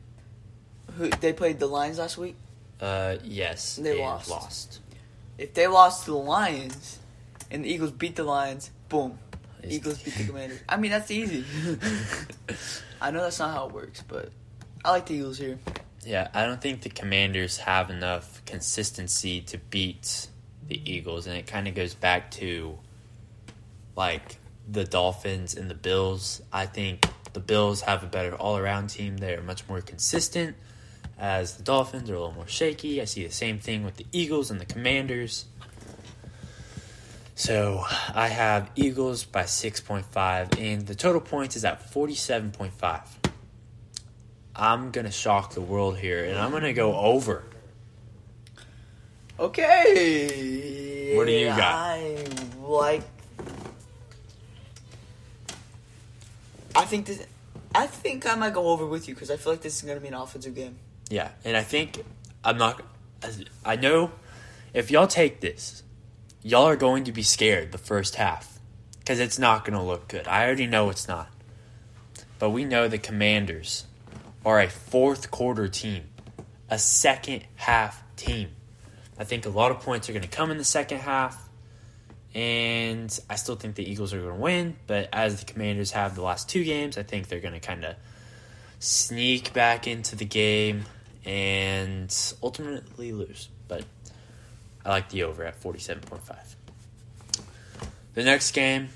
Who 0.97 1.11
they 1.11 1.33
played 1.33 1.59
the 1.59 1.67
Lions 1.67 1.99
last 1.99 2.17
week. 2.19 2.37
Uh, 2.81 3.17
yes, 3.25 3.77
They 3.77 3.99
lost. 4.01 4.31
Lost. 4.31 4.81
If 5.39 5.55
they 5.55 5.67
lost 5.67 6.05
to 6.05 6.13
the 6.13 6.17
Lions, 6.17 6.99
and 7.51 7.65
the 7.65 7.69
Eagles 7.69 7.93
beat 7.93 8.17
the 8.17 8.25
Lions, 8.25 8.71
boom, 8.89 9.19
Eagles 9.65 9.99
beat 10.03 10.15
the 10.15 10.25
Commanders. 10.27 10.61
I 10.69 10.77
mean 10.77 10.91
that's 10.91 11.11
easy. 11.11 11.45
I 13.01 13.11
know 13.11 13.23
that's 13.23 13.39
not 13.39 13.53
how 13.55 13.67
it 13.67 13.73
works, 13.73 14.03
but 14.07 14.31
I 14.85 14.91
like 14.91 15.07
the 15.07 15.15
Eagles 15.15 15.39
here. 15.39 15.59
Yeah, 16.05 16.29
I 16.33 16.45
don't 16.47 16.61
think 16.61 16.83
the 16.83 16.89
Commanders 16.91 17.59
have 17.59 17.91
enough 17.91 18.45
consistency 18.47 19.41
to 19.43 19.59
beat 19.59 20.29
the 20.69 20.81
Eagles, 20.91 21.27
and 21.27 21.37
it 21.37 21.47
kind 21.47 21.67
of 21.69 21.75
goes 21.75 21.95
back 21.95 22.31
to 22.33 22.79
like 23.97 24.39
the 24.71 24.85
Dolphins 24.85 25.55
and 25.55 25.71
the 25.71 25.75
Bills. 25.75 26.43
I 26.53 26.67
think 26.67 27.07
the 27.33 27.41
Bills 27.41 27.83
have 27.83 28.03
a 28.03 28.07
better 28.07 28.35
all 28.35 28.57
around 28.57 28.89
team. 28.89 29.17
They 29.19 29.35
are 29.35 29.43
much 29.43 29.69
more 29.69 29.81
consistent, 29.81 30.57
as 31.19 31.57
the 31.57 31.63
Dolphins 31.63 32.11
are 32.11 32.15
a 32.15 32.19
little 32.19 32.35
more 32.35 32.47
shaky. 32.47 33.01
I 33.01 33.05
see 33.05 33.27
the 33.27 33.33
same 33.33 33.59
thing 33.59 33.85
with 33.85 33.97
the 33.97 34.07
Eagles 34.13 34.51
and 34.51 34.61
the 34.61 34.67
Commanders. 34.67 35.47
So 37.35 37.85
I 38.15 38.29
have 38.29 38.71
Eagles 38.77 39.25
by 39.25 39.43
6.5, 39.43 40.59
and 40.59 40.87
the 40.87 40.95
total 40.95 41.21
points 41.21 41.55
is 41.55 41.65
at 41.65 41.93
47.5. 41.93 43.01
I'm 44.55 44.91
going 44.91 45.05
to 45.05 45.13
shock 45.13 45.53
the 45.53 45.61
world 45.61 45.99
here, 45.99 46.25
and 46.25 46.39
I'm 46.39 46.51
going 46.51 46.63
to 46.63 46.73
go 46.73 46.97
over. 46.97 47.45
Okay. 49.39 51.15
What 51.15 51.27
do 51.27 51.33
you 51.33 51.47
got? 51.49 51.61
I 51.61 52.25
like. 52.63 53.03
I 56.75 56.87
think 56.87 57.05
this. 57.05 57.27
I 57.75 57.87
think 57.87 58.27
I 58.27 58.35
might 58.35 58.55
go 58.55 58.69
over 58.69 58.87
with 58.87 59.09
you 59.09 59.15
because 59.15 59.31
I 59.31 59.37
feel 59.37 59.53
like 59.53 59.61
this 59.61 59.77
is 59.77 59.83
going 59.83 59.99
to 59.99 60.01
be 60.01 60.09
an 60.09 60.15
offensive 60.15 60.55
game. 60.55 60.79
Yeah, 61.09 61.31
and 61.45 61.57
I 61.57 61.63
think 61.63 62.05
I'm 62.45 62.59
not. 62.59 62.83
I 63.65 63.77
know 63.77 64.13
if 64.75 64.91
y'all 64.91 65.07
take 65.07 65.41
this, 65.41 65.83
y'all 66.43 66.67
are 66.67 66.77
going 66.77 67.05
to 67.05 67.13
be 67.13 67.23
scared 67.23 67.73
the 67.73 67.79
first 67.79 68.17
half 68.17 68.59
because 68.99 69.21
it's 69.21 69.39
not 69.39 69.65
going 69.65 69.79
to 69.79 69.85
look 69.85 70.09
good. 70.09 70.27
I 70.27 70.45
already 70.45 70.67
know 70.67 70.91
it's 70.91 71.09
not. 71.09 71.29
But 72.39 72.51
we 72.51 72.65
know 72.65 72.89
the 72.89 72.99
Commanders 72.99 73.87
are 74.45 74.61
a 74.61 74.69
fourth 74.69 75.31
quarter 75.31 75.69
team, 75.69 76.05
a 76.69 76.79
second 76.79 77.45
half 77.55 78.03
team. 78.17 78.51
I 79.19 79.25
think 79.25 79.47
a 79.47 79.49
lot 79.49 79.71
of 79.71 79.81
points 79.81 80.11
are 80.11 80.13
going 80.13 80.23
to 80.23 80.29
come 80.29 80.51
in 80.51 80.59
the 80.59 80.65
second 80.65 80.99
half, 80.99 81.49
and 82.35 83.19
I 83.31 83.37
still 83.37 83.57
think 83.57 83.77
the 83.77 83.91
Eagles 83.91 84.13
are 84.13 84.21
going 84.21 84.35
to 84.35 84.41
win. 84.41 84.77
But 84.87 85.09
as 85.13 85.43
the 85.43 85.51
Commanders 85.51 85.93
have 85.93 86.15
the 86.15 86.23
last 86.23 86.51
two 86.51 86.65
games, 86.65 86.99
I 86.99 87.03
think 87.03 87.29
they're 87.29 87.41
going 87.41 87.55
to 87.55 87.61
kind 87.61 87.85
of 87.85 87.97
sneak 88.79 89.55
back 89.55 89.87
into 89.87 90.17
the 90.17 90.27
game 90.27 90.85
and 91.27 92.15
ultimately 92.43 93.13
lose. 93.13 93.49
But 93.69 93.85
I 94.85 94.91
like 94.91 95.11
the 95.11 95.25
over 95.25 95.45
at 95.45 95.61
47.5. 95.61 96.55
The 98.15 98.23
next 98.23 98.53
game 98.53 98.89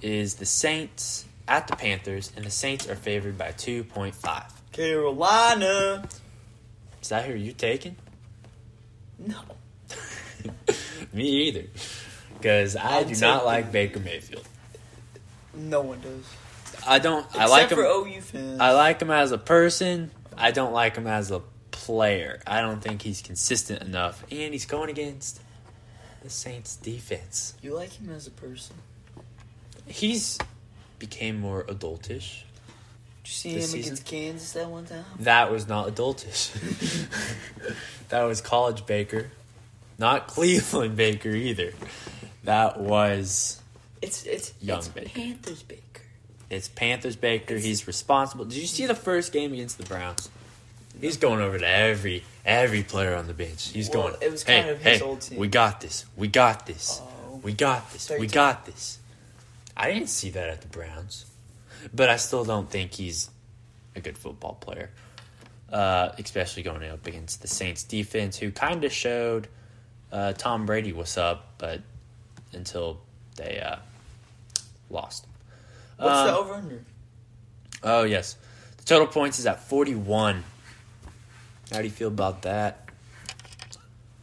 is 0.00 0.34
the 0.36 0.46
Saints 0.46 1.26
at 1.46 1.68
the 1.68 1.76
Panthers, 1.76 2.32
and 2.34 2.44
the 2.44 2.50
Saints 2.50 2.88
are 2.88 2.96
favored 2.96 3.38
by 3.38 3.52
2.5. 3.52 4.44
Carolina. 4.72 6.02
Is 7.00 7.10
that 7.10 7.26
who 7.26 7.34
you 7.34 7.52
taking? 7.52 7.96
No. 9.18 9.38
Me 11.12 11.24
either. 11.24 11.64
Because 12.38 12.74
I 12.74 12.96
I'll 12.96 13.04
do 13.04 13.14
not 13.20 13.44
like 13.44 13.70
Baker 13.70 14.00
Mayfield. 14.00 14.48
No 15.54 15.82
one 15.82 16.00
does. 16.00 16.24
I 16.86 16.98
don't. 16.98 17.24
I 17.36 17.44
Except 17.44 17.50
like 17.50 17.68
for 17.68 18.06
him. 18.06 18.60
I 18.60 18.72
like 18.72 19.00
him 19.00 19.10
as 19.10 19.30
a 19.30 19.38
person. 19.38 20.10
I 20.36 20.50
don't 20.50 20.72
like 20.72 20.96
him 20.96 21.06
as 21.06 21.30
a 21.30 21.42
player. 21.70 22.40
I 22.46 22.60
don't 22.60 22.80
think 22.80 23.02
he's 23.02 23.22
consistent 23.22 23.82
enough, 23.82 24.24
and 24.30 24.52
he's 24.52 24.66
going 24.66 24.90
against 24.90 25.40
the 26.22 26.30
Saints 26.30 26.76
defense. 26.76 27.54
You 27.62 27.74
like 27.74 27.92
him 27.92 28.10
as 28.10 28.26
a 28.26 28.30
person. 28.30 28.76
He's 29.86 30.38
became 30.98 31.40
more 31.40 31.64
adultish. 31.64 32.42
Did 33.24 33.28
you 33.28 33.32
see 33.32 33.50
him 33.50 33.60
season? 33.62 33.80
against 33.80 34.04
Kansas 34.06 34.52
that 34.52 34.68
one 34.70 34.84
time? 34.84 35.04
That 35.20 35.50
was 35.50 35.68
not 35.68 35.88
adultish. 35.88 36.50
that 38.08 38.22
was 38.22 38.40
college 38.40 38.86
Baker, 38.86 39.30
not 39.98 40.28
Cleveland 40.28 40.96
Baker 40.96 41.30
either. 41.30 41.72
That 42.44 42.80
was 42.80 43.60
It's 44.00 44.24
it's 44.24 44.52
Young 44.60 44.78
it's 44.78 44.88
Baker. 44.88 45.08
Panthers 45.10 45.62
Baker. 45.62 45.81
It's 46.52 46.68
Panthers 46.68 47.16
Baker. 47.16 47.56
He's 47.56 47.86
responsible. 47.86 48.44
Did 48.44 48.58
you 48.58 48.66
see 48.66 48.86
the 48.86 48.94
first 48.94 49.32
game 49.32 49.52
against 49.52 49.78
the 49.78 49.84
Browns? 49.84 50.28
He's 51.00 51.16
going 51.16 51.40
over 51.40 51.58
to 51.58 51.66
every 51.66 52.24
every 52.44 52.82
player 52.82 53.14
on 53.14 53.26
the 53.26 53.34
bench. 53.34 53.68
He's 53.68 53.88
Well, 53.88 54.08
going. 54.10 54.16
it 54.20 54.30
was 54.30 54.42
hey, 54.42 54.68
of 54.70 54.82
his 54.82 54.98
hey, 54.98 55.04
old 55.04 55.22
team." 55.22 55.38
we 55.38 55.48
got 55.48 55.80
this. 55.80 56.04
We 56.16 56.28
got 56.28 56.66
this. 56.66 57.00
Oh. 57.02 57.40
We 57.42 57.52
got 57.54 57.90
this. 57.92 58.10
We 58.18 58.26
got 58.26 58.66
this. 58.66 58.98
I 59.76 59.90
didn't 59.90 60.08
see 60.10 60.30
that 60.30 60.48
at 60.50 60.60
the 60.60 60.68
Browns, 60.68 61.24
but 61.94 62.10
I 62.10 62.16
still 62.16 62.44
don't 62.44 62.68
think 62.70 62.92
he's 62.92 63.30
a 63.96 64.00
good 64.00 64.18
football 64.18 64.54
player, 64.60 64.90
uh, 65.72 66.10
especially 66.18 66.62
going 66.62 66.84
up 66.84 67.06
against 67.06 67.40
the 67.40 67.48
Saints 67.48 67.82
defense, 67.82 68.36
who 68.38 68.50
kind 68.52 68.84
of 68.84 68.92
showed 68.92 69.48
uh, 70.12 70.34
Tom 70.34 70.66
Brady 70.66 70.92
what's 70.92 71.16
up, 71.16 71.54
but 71.56 71.80
until 72.52 73.00
they 73.36 73.58
uh, 73.58 73.76
lost. 74.90 75.26
What's 76.02 76.18
Um, 76.18 76.26
the 76.26 76.36
over 76.36 76.54
under? 76.54 76.84
Oh 77.82 78.02
yes, 78.04 78.36
the 78.78 78.84
total 78.84 79.06
points 79.06 79.38
is 79.38 79.46
at 79.46 79.62
forty-one. 79.68 80.44
How 81.70 81.78
do 81.78 81.84
you 81.84 81.90
feel 81.90 82.08
about 82.08 82.42
that? 82.42 82.88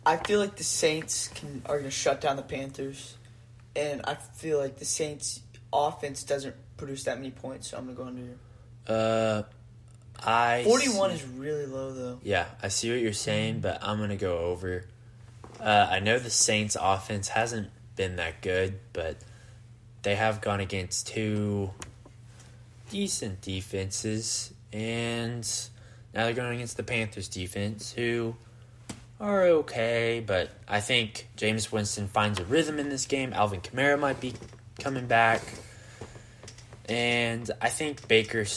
I 0.06 0.18
feel 0.18 0.40
like 0.40 0.56
the 0.56 0.64
Saints 0.64 1.28
can 1.30 1.62
are 1.66 1.78
gonna 1.78 1.92
shut 1.92 2.22
down 2.22 2.36
the 2.36 2.42
Panthers, 2.44 3.16
and 3.76 4.02
I 4.06 4.16
feel 4.16 4.58
like 4.60 4.78
the 4.78 4.86
Saints 4.86 5.42
offense 5.72 6.24
doesn't 6.24 6.56
produce 6.78 7.04
that 7.04 7.18
many 7.18 7.32
points, 7.32 7.70
so 7.70 7.78
I'm 7.78 7.86
gonna 7.94 7.98
go 7.98 8.06
under. 8.06 8.38
Uh, 8.88 9.44
I 10.26 10.64
Forty 10.64 10.90
one 10.90 11.12
is 11.12 11.24
really 11.24 11.66
low 11.66 11.94
though. 11.94 12.20
yeah. 12.24 12.46
I 12.62 12.68
see 12.70 12.92
what 12.92 13.00
you're 13.02 13.14
saying, 13.14 13.60
but 13.62 13.80
I'm 13.82 14.00
gonna 14.00 14.16
go 14.18 14.38
over 14.40 14.86
Uh, 15.60 15.88
I 15.90 16.00
know 16.00 16.18
the 16.20 16.30
Saints' 16.30 16.78
offense 16.80 17.28
hasn't 17.30 17.70
been 17.98 18.16
that 18.16 18.42
good, 18.42 18.80
but 18.94 19.18
they 20.10 20.16
have 20.16 20.42
gone 20.42 20.60
against 20.60 21.06
two 21.06 21.70
decent 22.90 23.42
defenses, 23.42 24.52
and 24.74 25.48
now 26.16 26.24
they're 26.24 26.34
going 26.34 26.56
against 26.56 26.78
the 26.78 26.84
Panthers' 26.84 27.28
defense, 27.28 27.92
who 27.92 28.36
are 29.20 29.44
okay, 29.44 30.24
but 30.26 30.50
I 30.68 30.80
think 30.80 31.28
Jameis 31.38 31.72
Winston 31.72 32.08
finds 32.08 32.40
a 32.40 32.46
rhythm 32.46 32.80
in 32.80 32.90
this 32.90 33.06
game. 33.06 33.34
Alvin 33.34 33.62
Kamara 33.62 34.00
might 34.00 34.20
be 34.20 34.34
coming 34.80 35.06
back, 35.06 35.44
and 36.86 37.52
I 37.62 37.70
think 37.70 38.08
Baker 38.08 38.48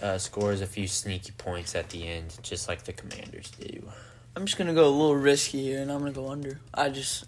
uh, 0.00 0.16
scores 0.16 0.62
a 0.62 0.66
few 0.66 0.88
sneaky 0.88 1.32
points 1.32 1.74
at 1.74 1.90
the 1.90 2.08
end, 2.08 2.34
just 2.42 2.66
like 2.66 2.84
the 2.84 2.94
Commanders 2.94 3.50
do. 3.50 3.90
I'm 4.34 4.46
just 4.46 4.56
gonna 4.56 4.72
go 4.72 4.88
a 4.88 4.88
little 4.88 5.16
risky 5.16 5.64
here, 5.64 5.82
and 5.82 5.92
I'm 5.92 5.98
gonna 5.98 6.12
go 6.12 6.30
under. 6.30 6.60
I 6.72 6.88
just, 6.88 7.26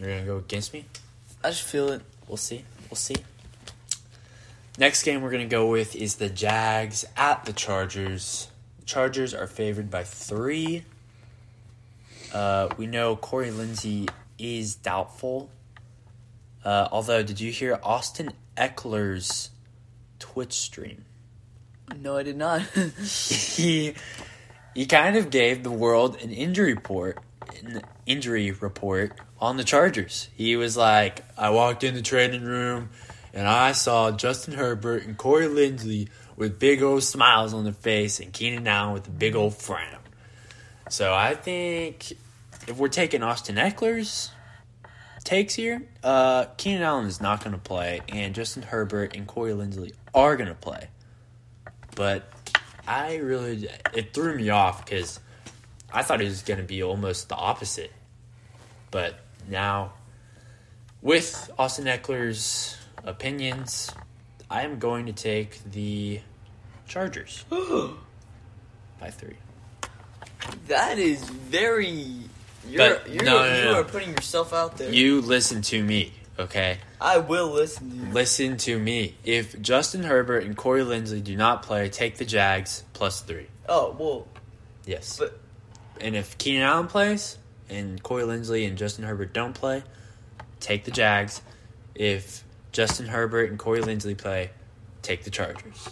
You're 0.00 0.08
gonna 0.08 0.26
go 0.26 0.38
against 0.38 0.72
me? 0.72 0.86
I 1.44 1.50
just 1.50 1.62
feel 1.62 1.90
it. 1.90 2.02
We'll 2.26 2.38
see. 2.38 2.64
We'll 2.94 3.00
see. 3.00 3.16
Next 4.78 5.02
game 5.02 5.20
we're 5.20 5.32
going 5.32 5.42
to 5.42 5.52
go 5.52 5.66
with 5.66 5.96
is 5.96 6.14
the 6.14 6.28
Jags 6.28 7.04
at 7.16 7.44
the 7.44 7.52
Chargers. 7.52 8.46
The 8.78 8.86
Chargers 8.86 9.34
are 9.34 9.48
favored 9.48 9.90
by 9.90 10.04
three. 10.04 10.84
Uh, 12.32 12.68
we 12.76 12.86
know 12.86 13.16
Corey 13.16 13.50
Linsley 13.50 14.08
is 14.38 14.76
doubtful. 14.76 15.50
Uh, 16.64 16.86
although, 16.92 17.24
did 17.24 17.40
you 17.40 17.50
hear 17.50 17.80
Austin 17.82 18.30
Ekeler's 18.56 19.50
Twitch 20.20 20.52
stream? 20.52 21.04
No, 22.00 22.16
I 22.16 22.22
did 22.22 22.36
not. 22.36 22.62
he 23.02 23.94
he 24.72 24.86
kind 24.86 25.16
of 25.16 25.30
gave 25.30 25.64
the 25.64 25.72
world 25.72 26.22
an 26.22 26.30
injury 26.30 26.74
report, 26.74 27.18
an 27.58 27.82
injury 28.06 28.50
report 28.50 29.18
on 29.40 29.56
the 29.56 29.64
Chargers. 29.64 30.28
He 30.36 30.56
was 30.56 30.76
like, 30.76 31.22
"I 31.36 31.50
walked 31.50 31.84
in 31.84 31.94
the 31.94 32.02
training 32.02 32.44
room 32.44 32.90
and 33.32 33.48
I 33.48 33.72
saw 33.72 34.10
Justin 34.12 34.54
Herbert 34.54 35.04
and 35.04 35.16
Corey 35.16 35.46
Linsley 35.46 36.08
with 36.36 36.58
big 36.58 36.82
old 36.82 37.02
smiles 37.02 37.52
on 37.54 37.64
their 37.64 37.72
face, 37.72 38.20
and 38.20 38.32
Keenan 38.32 38.66
Allen 38.66 38.92
with 38.92 39.06
a 39.06 39.10
big 39.10 39.34
old 39.34 39.56
frown." 39.56 39.98
So 40.88 41.14
I 41.14 41.34
think 41.34 42.12
if 42.66 42.76
we're 42.76 42.88
taking 42.88 43.22
Austin 43.22 43.56
Ekeler's 43.56 44.30
takes 45.24 45.54
here, 45.54 45.82
uh, 46.02 46.44
Keenan 46.56 46.82
Allen 46.82 47.06
is 47.06 47.20
not 47.20 47.42
going 47.42 47.52
to 47.52 47.60
play, 47.60 48.02
and 48.08 48.34
Justin 48.34 48.62
Herbert 48.62 49.16
and 49.16 49.26
Corey 49.26 49.52
Linsley 49.52 49.92
are 50.14 50.36
going 50.36 50.48
to 50.48 50.54
play. 50.54 50.88
But 51.96 52.30
I 52.86 53.16
really 53.16 53.68
it 53.94 54.12
threw 54.12 54.34
me 54.36 54.50
off 54.50 54.84
because 54.84 55.20
I 55.94 56.02
thought 56.02 56.20
it 56.20 56.24
was 56.24 56.42
going 56.42 56.58
to 56.60 56.66
be 56.66 56.82
almost 56.82 57.28
the 57.28 57.36
opposite. 57.36 57.92
But 58.90 59.18
now, 59.48 59.92
with 61.02 61.50
Austin 61.58 61.84
Ekeler's 61.86 62.76
opinions, 63.04 63.90
I 64.50 64.62
am 64.62 64.78
going 64.78 65.06
to 65.06 65.12
take 65.12 65.62
the 65.70 66.20
Chargers 66.88 67.44
by 69.00 69.10
three. 69.10 69.36
that 70.68 70.98
is 70.98 71.22
very. 71.28 72.06
You're, 72.68 72.78
But, 72.78 73.10
you're, 73.10 73.24
no, 73.24 73.38
no, 73.46 73.56
you 73.58 73.64
no. 73.64 73.80
are 73.80 73.84
putting 73.84 74.10
yourself 74.10 74.52
out 74.54 74.78
there. 74.78 74.90
You 74.90 75.20
listen 75.20 75.60
to 75.62 75.82
me, 75.84 76.12
okay? 76.38 76.78
I 77.00 77.18
will 77.18 77.48
listen 77.50 77.90
to 77.90 77.96
you. 77.96 78.12
Listen 78.12 78.56
to 78.58 78.78
me. 78.78 79.16
If 79.24 79.60
Justin 79.60 80.02
Herbert 80.02 80.44
and 80.44 80.56
Corey 80.56 80.82
Linsley 80.82 81.22
do 81.22 81.36
not 81.36 81.62
play, 81.62 81.88
take 81.90 82.16
the 82.16 82.24
Jags 82.24 82.82
plus 82.94 83.20
three. 83.20 83.46
Oh 83.68 83.94
well, 83.98 84.26
Yes. 84.86 85.18
but 85.18 85.38
And 86.00 86.16
if 86.16 86.36
Keenan 86.38 86.62
Allen 86.62 86.86
plays 86.86 87.38
and 87.68 88.02
Corey 88.02 88.24
Linsley 88.24 88.66
and 88.66 88.76
Justin 88.76 89.04
Herbert 89.04 89.32
don't 89.32 89.54
play, 89.54 89.82
take 90.60 90.84
the 90.84 90.90
Jags. 90.90 91.40
If 91.94 92.44
Justin 92.72 93.06
Herbert 93.06 93.50
and 93.50 93.58
Corey 93.58 93.80
Linsley 93.80 94.16
play, 94.16 94.50
take 95.02 95.24
the 95.24 95.30
Chargers. 95.30 95.90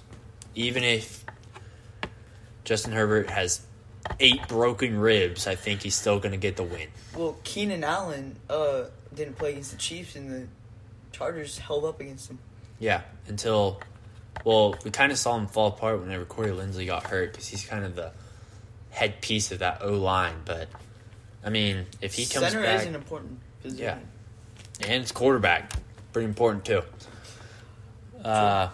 Even 0.55 0.83
if 0.83 1.25
Justin 2.65 2.93
Herbert 2.93 3.31
has 3.31 3.63
eight 4.21 4.47
broken 4.49 4.99
ribs, 4.99 5.47
I 5.47 5.55
think 5.55 5.83
he's 5.83 5.95
still 5.95 6.19
going 6.19 6.33
to 6.33 6.39
get 6.39 6.57
the 6.57 6.65
win. 6.65 6.89
well, 7.15 7.37
Keenan 7.45 7.85
Allen 7.85 8.37
uh 8.51 8.85
didn't 9.15 9.37
play 9.37 9.51
against 9.53 9.73
the 9.73 9.77
Chiefs, 9.77 10.17
and 10.17 10.31
the 10.31 10.47
Chargers 11.13 11.59
held 11.59 11.85
up 11.85 12.01
against 12.01 12.29
them. 12.29 12.39
Yeah, 12.79 13.03
until 13.29 13.81
well, 14.45 14.75
we 14.85 14.91
kind 14.91 15.13
of 15.13 15.19
saw 15.19 15.37
him 15.37 15.47
fall 15.47 15.69
apart 15.69 16.01
whenever 16.01 16.25
Corey 16.25 16.51
Linsley 16.51 16.87
got 16.87 17.07
hurt 17.07 17.33
because 17.33 17.47
he's 17.47 17.65
kind 17.65 17.85
of 17.85 17.95
the 17.95 18.13
headpiece 18.93 19.51
of 19.51 19.59
that 19.59 19.83
O 19.83 19.95
line. 19.95 20.37
But 20.45 20.69
I 21.45 21.51
mean, 21.51 21.87
if 22.01 22.15
he 22.15 22.27
comes 22.27 22.47
Center 22.47 22.63
back, 22.63 22.83
is 22.83 22.87
an 22.87 22.95
important 22.95 23.41
position. 23.63 23.85
Yeah. 23.85 23.99
and 24.81 25.03
it's 25.03 25.11
quarterback, 25.13 25.73
pretty 26.13 26.27
important 26.29 26.65
too. 26.65 26.83
Uh, 28.25 28.69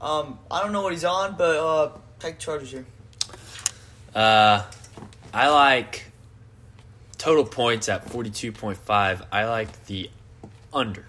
Um, 0.00 0.38
I 0.50 0.62
don't 0.62 0.72
know 0.72 0.82
what 0.82 0.92
he's 0.92 1.04
on, 1.04 1.36
but 1.36 1.56
uh, 1.56 1.90
take 2.18 2.38
Chargers 2.38 2.70
here. 2.70 2.86
uh, 4.14 4.62
I 5.32 5.48
like 5.48 6.04
total 7.18 7.44
points 7.44 7.88
at 7.88 8.08
forty 8.08 8.30
two 8.30 8.52
point 8.52 8.78
five. 8.78 9.22
I 9.32 9.44
like 9.46 9.86
the 9.86 10.10
under 10.72 11.04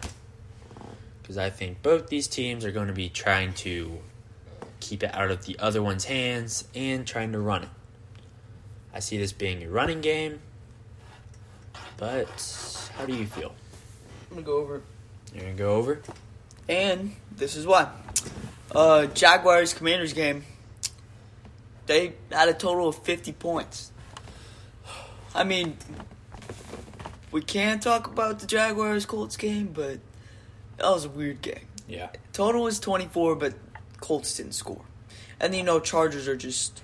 because 1.22 1.38
I 1.38 1.50
think 1.50 1.82
both 1.82 2.08
these 2.08 2.28
teams 2.28 2.63
are 2.65 2.72
going 2.72 2.88
to 2.88 2.93
be 2.93 3.10
trying 3.10 3.54
to 3.56 4.00
keep 4.80 5.04
it 5.04 5.13
out 5.13 5.32
of 5.32 5.46
the 5.46 5.58
other 5.60 5.82
one's 5.84 6.06
hands 6.06 6.65
and 6.76 7.06
trying 7.06 7.32
to 7.34 7.39
run 7.39 7.63
it. 7.63 7.70
I 8.93 9.00
see 9.00 9.17
this 9.17 9.34
being 9.34 9.63
a 9.63 9.69
running 9.69 10.02
game, 10.02 10.39
but 11.97 12.28
how 12.97 13.06
do 13.06 13.13
you 13.13 13.26
feel? 13.28 13.54
I'm 14.30 14.38
gonna 14.38 14.45
go 14.45 14.58
over. 14.58 14.82
You're 15.34 15.43
gonna 15.43 15.56
go 15.56 15.76
over? 15.76 16.02
And 16.67 17.15
this 17.36 17.56
is 17.56 17.65
why. 17.65 17.89
Uh, 18.71 19.06
Jaguars 19.08 19.73
Commanders 19.73 20.13
game. 20.13 20.43
They 21.86 22.13
had 22.32 22.50
a 22.50 22.54
total 22.54 22.89
of 22.89 22.97
50 23.04 23.32
points. 23.34 23.91
I 25.34 25.43
mean, 25.45 25.78
we 27.32 27.41
can 27.41 27.80
talk 27.80 28.08
about 28.08 28.39
the 28.39 28.47
Jaguars 28.47 29.06
Colts 29.06 29.38
game, 29.38 29.67
but 29.73 30.00
that 30.78 30.89
was 30.89 31.06
a 31.06 31.10
weird 31.10 31.41
game. 31.41 31.67
Yeah. 31.88 32.10
Total 32.34 32.63
was 32.63 32.80
24, 32.80 33.36
but 33.36 33.54
Colts 34.02 34.36
didn't 34.36 34.54
score. 34.54 34.82
And 35.39 35.56
you 35.56 35.63
know, 35.63 35.80
Chargers 35.80 36.28
are 36.28 36.36
just. 36.36 36.82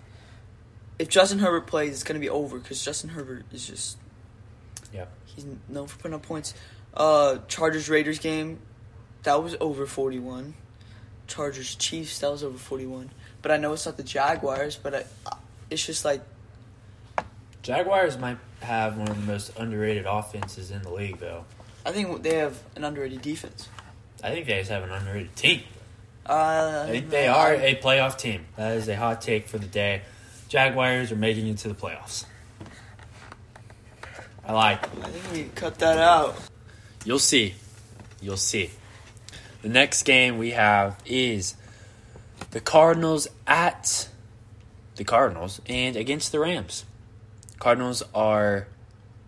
If 0.99 1.09
Justin 1.09 1.39
Herbert 1.39 1.67
plays, 1.67 1.91
it's 1.91 2.03
going 2.03 2.19
to 2.19 2.23
be 2.23 2.29
over 2.29 2.59
because 2.59 2.83
Justin 2.83 3.09
Herbert 3.11 3.45
is 3.51 3.67
just. 3.67 3.97
Yeah. 4.93 5.05
He's 5.25 5.45
known 5.67 5.87
for 5.87 5.97
putting 5.97 6.13
up 6.13 6.23
points. 6.23 6.53
Uh, 6.93 7.39
Chargers 7.47 7.89
Raiders 7.89 8.19
game, 8.19 8.59
that 9.23 9.41
was 9.41 9.55
over 9.59 9.85
41. 9.85 10.53
Chargers 11.25 11.75
Chiefs, 11.75 12.19
that 12.19 12.29
was 12.29 12.43
over 12.43 12.57
41. 12.57 13.09
But 13.41 13.51
I 13.51 13.57
know 13.57 13.73
it's 13.73 13.85
not 13.85 13.97
the 13.97 14.03
Jaguars, 14.03 14.75
but 14.75 14.93
I, 14.93 15.03
it's 15.71 15.83
just 15.83 16.05
like 16.05 16.21
Jaguars 17.63 18.17
might 18.17 18.37
have 18.61 18.97
one 18.97 19.07
of 19.07 19.15
the 19.15 19.31
most 19.31 19.57
underrated 19.57 20.05
offenses 20.05 20.69
in 20.69 20.81
the 20.81 20.91
league, 20.91 21.19
though. 21.19 21.45
I 21.85 21.91
think 21.91 22.21
they 22.21 22.35
have 22.35 22.61
an 22.75 22.83
underrated 22.83 23.21
defense. 23.21 23.69
I 24.23 24.31
think 24.31 24.47
they 24.47 24.59
just 24.59 24.69
have 24.69 24.83
an 24.83 24.91
underrated 24.91 25.35
team. 25.35 25.63
Uh, 26.25 26.85
I 26.87 26.91
think 26.91 27.09
they 27.09 27.27
are 27.27 27.53
a 27.53 27.75
playoff 27.75 28.17
team. 28.17 28.45
That 28.55 28.77
is 28.77 28.87
a 28.87 28.95
hot 28.95 29.21
take 29.21 29.47
for 29.47 29.57
the 29.57 29.67
day. 29.67 30.03
Jaguars 30.53 31.11
are 31.11 31.15
making 31.15 31.47
it 31.47 31.57
to 31.57 31.67
the 31.67 31.73
playoffs. 31.73 32.25
I 34.45 34.53
like. 34.53 34.83
I 35.03 35.07
think 35.07 35.33
we 35.33 35.51
cut 35.55 35.79
that 35.79 35.97
out. 35.97 36.35
You'll 37.03 37.17
see. 37.17 37.55
You'll 38.21 38.37
see. 38.37 38.69
The 39.63 39.69
next 39.69 40.03
game 40.03 40.37
we 40.37 40.51
have 40.51 40.99
is 41.07 41.55
the 42.51 42.59
Cardinals 42.59 43.27
at 43.47 44.09
the 44.95 45.03
Cardinals 45.03 45.59
and 45.65 45.95
against 45.95 46.31
the 46.31 46.39
Rams. 46.39 46.85
Cardinals 47.57 48.03
are 48.13 48.67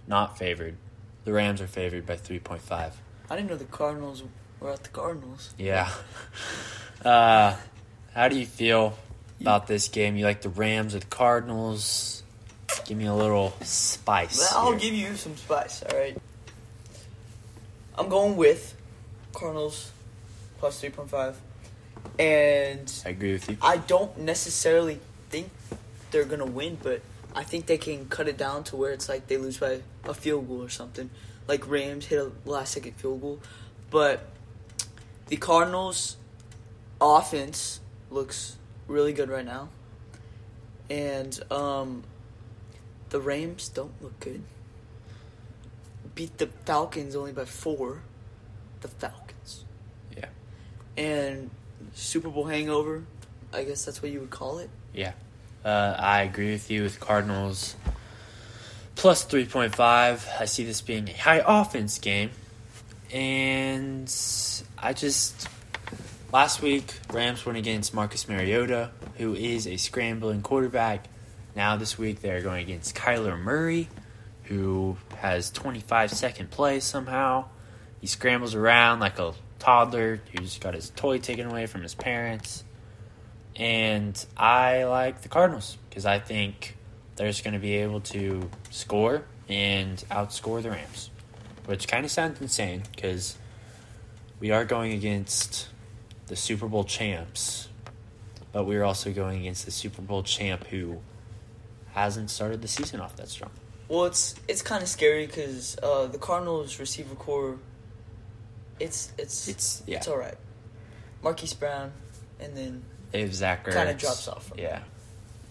not 0.06 0.38
favored. 0.38 0.76
The 1.24 1.34
Rams 1.34 1.60
are 1.60 1.66
favored 1.66 2.06
by 2.06 2.18
3.5. 2.18 2.92
I 3.32 3.36
didn't 3.36 3.50
know 3.50 3.58
the 3.58 3.66
Cardinals 3.66 4.22
were 4.60 4.74
at 4.74 4.84
the 4.84 4.90
Cardinals. 4.90 5.56
Yeah. 5.58 5.90
Uh, 7.04 7.56
how 8.16 8.28
do 8.28 8.36
you 8.36 8.48
feel 8.48 8.98
about 9.42 9.68
this 9.68 9.88
game? 9.88 10.16
You 10.16 10.26
like 10.26 10.42
the 10.42 10.50
Rams 10.50 10.96
or 10.96 11.00
the 11.00 11.06
Cardinals? 11.06 12.24
Give 12.86 12.98
me 12.98 13.06
a 13.06 13.14
little 13.14 13.54
spice. 13.62 14.40
Well, 14.40 14.50
I'll 14.54 14.72
here. 14.72 14.80
give 14.80 14.94
you 14.94 15.16
some 15.16 15.36
spice, 15.38 15.84
alright? 15.84 16.18
I'm 17.98 18.10
going 18.10 18.36
with 18.36 18.76
Cardinals 19.34 19.92
plus 20.60 20.82
3.5. 20.82 21.36
And 22.20 22.92
I 23.06 23.10
agree 23.10 23.34
with 23.34 23.50
you. 23.50 23.58
I 23.62 23.78
don't 23.78 24.18
necessarily 24.20 25.00
think 25.30 25.50
they're 26.12 26.26
gonna 26.26 26.46
win, 26.46 26.78
but 26.82 27.02
I 27.36 27.44
think 27.44 27.66
they 27.66 27.78
can 27.78 28.08
cut 28.08 28.28
it 28.28 28.38
down 28.38 28.64
to 28.66 28.76
where 28.76 28.92
it's 28.92 29.10
like 29.10 29.28
they 29.28 29.38
lose 29.38 29.58
by 29.58 29.82
a 30.06 30.14
field 30.14 30.48
goal 30.48 30.64
or 30.64 30.70
something. 30.70 31.10
Like 31.48 31.68
Rams 31.70 32.06
hit 32.06 32.20
a 32.20 32.32
last 32.50 32.74
second 32.74 32.94
field 32.94 33.22
goal. 33.22 33.40
But 33.90 34.28
the 35.28 35.38
Cardinals 35.38 36.18
offense 37.02 37.80
looks 38.10 38.58
really 38.88 39.14
good 39.14 39.30
right 39.30 39.46
now. 39.46 39.70
And 40.90 41.40
um 41.52 42.04
the 43.10 43.20
Rams 43.20 43.70
don't 43.70 43.94
look 44.02 44.20
good. 44.20 44.42
beat 46.16 46.38
the 46.38 46.48
Falcons 46.66 47.16
only 47.16 47.32
by 47.32 47.46
four. 47.46 48.02
The 48.82 48.88
Falcons. 48.88 49.66
Yeah. 50.16 50.26
And 50.98 51.50
Super 51.94 52.30
Bowl 52.30 52.46
hangover, 52.46 53.04
I 53.54 53.64
guess 53.64 53.86
that's 53.86 54.02
what 54.02 54.12
you 54.12 54.20
would 54.22 54.32
call 54.32 54.60
it. 54.60 54.70
Yeah. 54.94 55.14
Uh, 55.64 55.96
I 55.98 56.22
agree 56.24 56.52
with 56.52 56.70
you 56.70 56.84
with 56.84 57.00
Cardinals 57.00 57.76
plus 58.96 59.26
3.5. 59.26 60.28
I 60.40 60.46
see 60.46 60.64
this 60.64 60.82
being 60.82 61.10
a 61.10 61.14
high 61.14 61.44
offense 61.46 62.00
game. 62.00 62.32
And 63.12 64.14
I 64.78 64.94
just. 64.94 65.48
Last 66.36 66.62
week, 66.62 67.00
Rams 67.14 67.46
went 67.46 67.58
against 67.58 67.94
Marcus 67.94 68.28
Mariota, 68.28 68.92
who 69.16 69.36
is 69.36 69.66
a 69.68 69.78
scrambling 69.78 70.42
quarterback. 70.42 71.08
Now, 71.56 71.78
this 71.78 71.98
week, 71.98 72.20
they're 72.20 72.42
going 72.42 72.62
against 72.62 72.94
Kyler 72.94 73.40
Murray, 73.40 73.88
who 74.44 74.98
has 75.20 75.50
25 75.50 76.12
second 76.12 76.52
plays 76.52 76.84
somehow. 76.84 77.46
He 78.02 78.08
scrambles 78.08 78.54
around 78.54 79.00
like 79.00 79.18
a 79.18 79.34
toddler 79.60 80.20
who 80.34 80.40
just 80.40 80.60
got 80.60 80.74
his 80.74 80.90
toy 80.90 81.20
taken 81.20 81.48
away 81.48 81.68
from 81.68 81.84
his 81.84 81.96
parents. 81.96 82.66
And 83.56 84.26
I 84.36 84.84
like 84.84 85.22
the 85.22 85.30
Cardinals 85.30 85.78
because 85.90 86.06
I 86.06 86.20
think 86.20 86.76
they're 87.16 87.30
just 87.30 87.46
going 87.46 87.54
to 87.54 87.62
be 87.62 87.76
able 87.76 88.02
to 88.02 88.50
score 88.72 89.24
and 89.48 90.04
outscore 90.12 90.62
the 90.62 90.72
Rams, 90.72 91.12
which 91.66 91.88
kind 91.88 92.04
of 92.04 92.12
sounds 92.12 92.42
insane 92.42 92.84
because 92.94 93.38
we 94.42 94.52
are 94.52 94.66
going 94.66 94.92
against 94.92 95.70
the 96.28 96.36
Super 96.36 96.68
Bowl 96.68 96.84
champs, 96.84 97.68
but 98.52 98.66
we're 98.66 98.84
also 98.84 99.12
going 99.12 99.42
against 99.42 99.66
the 99.66 99.72
Super 99.72 100.02
Bowl 100.02 100.24
champ 100.24 100.66
who 100.68 101.00
hasn't 101.94 102.30
started 102.30 102.62
the 102.62 102.68
season 102.68 103.00
off 103.00 103.16
that 103.18 103.30
strong. 103.30 103.52
Well, 103.88 104.06
it's 104.06 104.36
it's 104.48 104.62
kind 104.62 104.82
of 104.82 104.90
scary 104.90 105.28
because 105.28 105.78
uh, 105.84 106.08
the 106.08 106.18
Cardinals 106.18 106.80
receiver 106.80 107.16
corps. 107.16 107.58
It's 108.80 109.14
it's 109.18 109.48
It's 109.48 109.84
yeah, 109.86 109.98
it's 109.98 110.08
all 110.08 110.18
right. 110.18 110.36
Marquise 111.22 111.54
Brown, 111.54 111.92
and 112.40 112.56
then 112.58 112.84
they 113.12 113.22
have 113.22 113.34
Zach 113.34 113.66
kinda 113.66 113.94
drops 113.94 114.28
off 114.28 114.48
from 114.48 114.60
Yeah, 114.60 114.82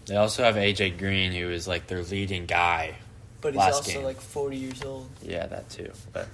they 0.05 0.15
also 0.15 0.43
have 0.43 0.55
AJ 0.55 0.97
Green, 0.97 1.31
who 1.31 1.49
is 1.49 1.67
like 1.67 1.87
their 1.87 2.03
leading 2.03 2.45
guy. 2.45 2.95
but 3.41 3.53
he's 3.53 3.63
also 3.63 3.91
game. 3.93 4.03
like 4.03 4.19
forty 4.19 4.57
years 4.57 4.83
old. 4.83 5.09
Yeah, 5.21 5.47
that 5.47 5.69
too, 5.69 5.91
but 6.11 6.27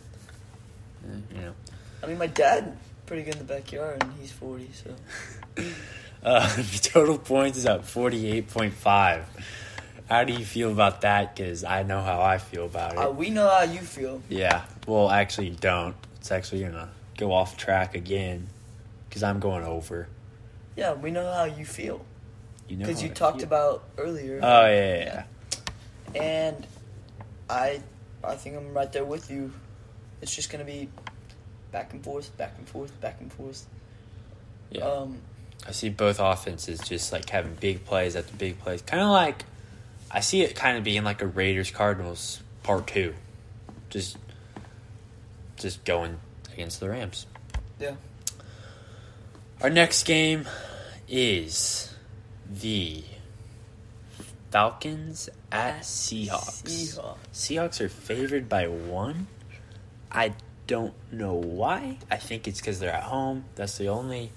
eh, 1.08 1.16
you 1.36 1.42
know. 1.42 1.54
I 2.04 2.08
mean, 2.08 2.18
my 2.18 2.28
dad 2.28 2.76
pretty 3.12 3.24
good 3.24 3.34
in 3.36 3.46
the 3.46 3.54
backyard, 3.54 4.02
and 4.02 4.14
he's 4.22 4.32
forty. 4.32 4.70
So 4.72 4.96
Uh, 6.24 6.48
the 6.56 6.80
total 6.82 7.18
points 7.18 7.58
is 7.58 7.66
at 7.66 7.82
48.5. 7.82 9.24
How 10.08 10.24
do 10.24 10.32
you 10.34 10.46
feel 10.46 10.72
about 10.72 11.02
that? 11.02 11.36
Because 11.36 11.64
I 11.66 11.82
know 11.84 12.02
how 12.02 12.22
I 12.22 12.38
feel 12.38 12.66
about 12.68 12.94
it. 12.94 12.98
uh, 13.00 13.10
we 13.10 13.32
know 13.32 13.50
how 13.50 13.64
you 13.64 13.80
feel. 13.80 14.22
yeah. 14.30 14.64
Well, 14.88 15.10
actually, 15.10 15.50
you 15.50 15.56
don't. 15.56 15.96
It's 16.18 16.32
actually 16.32 16.62
going 16.62 16.74
to 16.74 16.90
go 17.18 17.34
off 17.34 17.58
track 17.58 17.96
again 17.96 18.48
because 19.10 19.24
I'm 19.24 19.40
going 19.40 19.64
over. 19.66 20.08
Yeah, 20.78 20.94
we 20.94 21.10
know 21.12 21.30
how 21.34 21.46
you 21.46 21.66
feel 21.66 22.06
You 22.70 22.78
know 22.78 22.86
because 22.86 23.02
you 23.04 23.10
I 23.10 23.14
talked 23.14 23.38
feel. 23.40 23.48
about 23.48 23.84
earlier. 23.98 24.40
Oh, 24.44 24.66
yeah, 24.68 24.96
yeah, 24.98 25.24
yeah. 26.16 26.22
and 26.22 26.68
I, 27.50 27.82
I 28.24 28.36
think 28.36 28.56
I'm 28.56 28.74
right 28.74 28.92
there 28.94 29.04
with 29.06 29.30
you. 29.32 29.52
It's 30.22 30.34
just 30.36 30.52
gonna 30.52 30.64
be 30.66 30.88
back 31.72 31.94
and 31.94 32.04
forth, 32.04 32.36
back 32.38 32.56
and 32.58 32.68
forth, 32.68 33.00
back 33.02 33.18
and 33.20 33.32
forth. 33.32 33.66
Yeah. 34.70 34.84
Um, 34.86 35.18
I 35.68 35.72
see 35.72 35.90
both 35.90 36.20
offenses 36.20 36.80
just 36.80 37.12
like 37.12 37.30
having 37.30 37.56
big 37.56 37.86
plays 37.86 38.16
after 38.16 38.36
big 38.36 38.60
plays. 38.60 38.82
Kind 38.82 39.02
of 39.04 39.10
like, 39.10 39.46
I 40.10 40.20
see 40.22 40.42
it 40.42 40.56
kind 40.56 40.78
of 40.78 40.84
being 40.84 41.04
like 41.04 41.22
a 41.22 41.28
Raiders 41.28 41.72
Cardinals 41.72 42.42
part 42.64 42.88
two. 42.88 43.14
Just, 43.90 44.18
just 45.58 45.84
going 45.86 46.18
against 46.54 46.80
the 46.80 46.90
Rams. 46.90 47.26
yeah. 47.80 47.96
Our 49.62 49.70
next 49.70 50.04
game 50.04 50.48
is 51.08 51.94
the 52.50 53.04
Falcons 54.50 55.30
at 55.52 55.82
Seahawks. 55.82 56.64
Seahawks. 56.64 57.18
Seahawks 57.32 57.80
are 57.82 57.90
favored 57.90 58.50
by 58.50 58.68
one. 58.68 59.28
I 60.12 60.34
don't 60.72 60.94
know 61.12 61.34
why. 61.34 61.98
I 62.10 62.16
think 62.16 62.48
it's 62.48 62.62
because 62.62 62.80
they're 62.80 62.94
at 62.94 63.04
home. 63.04 63.44
That's 63.56 63.78
the 63.78 63.90
only 63.90 64.32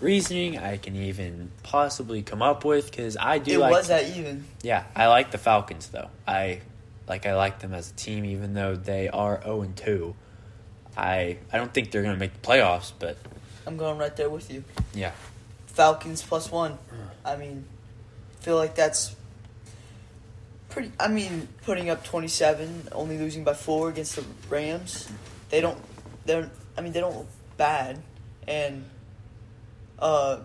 reasoning 0.00 0.58
I 0.58 0.76
can 0.76 0.94
even 0.94 1.50
possibly 1.62 2.20
come 2.22 2.42
up 2.42 2.64
with. 2.66 2.90
Because 2.90 3.16
I 3.18 3.38
do 3.38 3.52
It 3.54 3.58
like, 3.60 3.72
was 3.72 3.88
that 3.88 4.14
even. 4.16 4.44
yeah, 4.62 4.84
I 4.94 5.06
like 5.06 5.30
the 5.30 5.38
Falcons 5.38 5.88
though. 5.88 6.08
I 6.28 6.60
like 7.08 7.24
I 7.26 7.34
like 7.34 7.60
them 7.60 7.72
as 7.72 7.90
a 7.90 7.94
team, 7.94 8.26
even 8.26 8.52
though 8.52 8.76
they 8.76 9.08
are 9.08 9.40
zero 9.42 9.62
and 9.62 9.74
two. 9.74 10.14
I 10.96 11.38
I 11.50 11.56
don't 11.56 11.72
think 11.72 11.90
they're 11.90 12.02
gonna 12.02 12.16
make 12.18 12.34
the 12.40 12.46
playoffs, 12.46 12.92
but 12.98 13.16
I'm 13.66 13.78
going 13.78 13.96
right 13.98 14.14
there 14.14 14.28
with 14.28 14.50
you. 14.52 14.64
yeah. 14.94 15.12
Falcons 15.66 16.20
plus 16.22 16.52
one. 16.52 16.78
I 17.24 17.36
mean, 17.36 17.64
feel 18.40 18.56
like 18.56 18.74
that's 18.74 19.16
pretty. 20.68 20.92
I 21.00 21.08
mean, 21.08 21.48
putting 21.64 21.88
up 21.90 22.04
27, 22.04 22.88
only 22.92 23.16
losing 23.18 23.42
by 23.42 23.54
four 23.54 23.88
against 23.88 24.16
the 24.16 24.24
Rams. 24.50 25.08
They 25.50 25.60
don't. 25.60 25.78
They're. 26.26 26.50
I 26.76 26.80
mean, 26.80 26.92
they 26.92 27.00
don't 27.00 27.16
look 27.16 27.28
bad, 27.56 28.02
and 28.48 28.84
uh, 29.98 30.40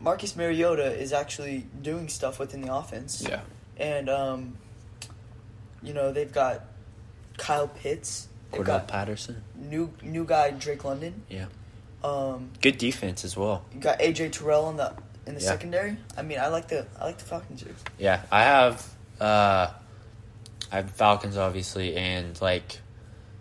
Marcus 0.00 0.36
Mariota 0.36 0.92
is 0.98 1.12
actually 1.12 1.66
doing 1.82 2.08
stuff 2.08 2.38
within 2.38 2.60
the 2.60 2.74
offense. 2.74 3.24
Yeah. 3.28 3.40
and 3.76 4.08
um, 4.08 4.56
you 5.82 5.92
know 5.94 6.12
they've 6.12 6.32
got 6.32 6.64
Kyle 7.38 7.68
Pitts. 7.68 8.28
Cordarrelle 8.52 8.64
got 8.66 8.88
Patterson. 8.88 9.42
new 9.56 9.90
new 10.02 10.24
guy 10.24 10.50
Drake 10.52 10.84
London. 10.84 11.22
Yeah. 11.28 11.46
Um, 12.04 12.50
Good 12.60 12.78
defense 12.78 13.24
as 13.24 13.36
well. 13.36 13.64
you 13.74 13.80
got 13.80 13.98
AJ 13.98 14.32
Terrell 14.32 14.68
in 14.70 14.76
the 14.76 14.92
in 15.26 15.34
the 15.34 15.40
Yeah. 15.40 15.48
secondary. 15.48 15.96
I 16.16 16.22
mean, 16.22 16.38
I 16.38 16.48
like 16.48 16.68
the 16.68 16.86
I 17.00 17.04
like 17.06 17.18
the 17.18 17.24
Falcons 17.24 17.62
here. 17.62 17.74
Yeah, 17.98 18.22
I 18.30 18.42
have 18.44 18.88
uh 19.20 19.70
I 20.70 20.76
have 20.76 20.90
Falcons 20.92 21.36
obviously 21.36 21.96
and 21.96 22.40
like 22.40 22.78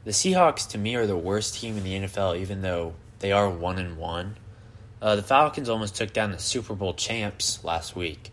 the 0.04 0.12
Seahawks 0.12 0.68
to 0.70 0.78
me 0.78 0.96
are 0.96 1.08
the 1.08 1.18
worst 1.18 1.56
team 1.56 1.78
in 1.78 1.84
the 1.84 1.94
NFL 1.94 2.40
even 2.40 2.62
though 2.62 2.94
they 3.20 3.32
are 3.32 3.50
1 3.50 3.80
and 3.80 3.98
1. 3.98 4.38
Uh, 5.02 5.16
the 5.16 5.24
Falcons 5.24 5.70
almost 5.70 5.96
took 5.96 6.14
down 6.14 6.32
the 6.32 6.40
Super 6.40 6.74
Bowl 6.74 6.94
champs 6.94 7.64
last 7.64 7.96
week 7.96 8.32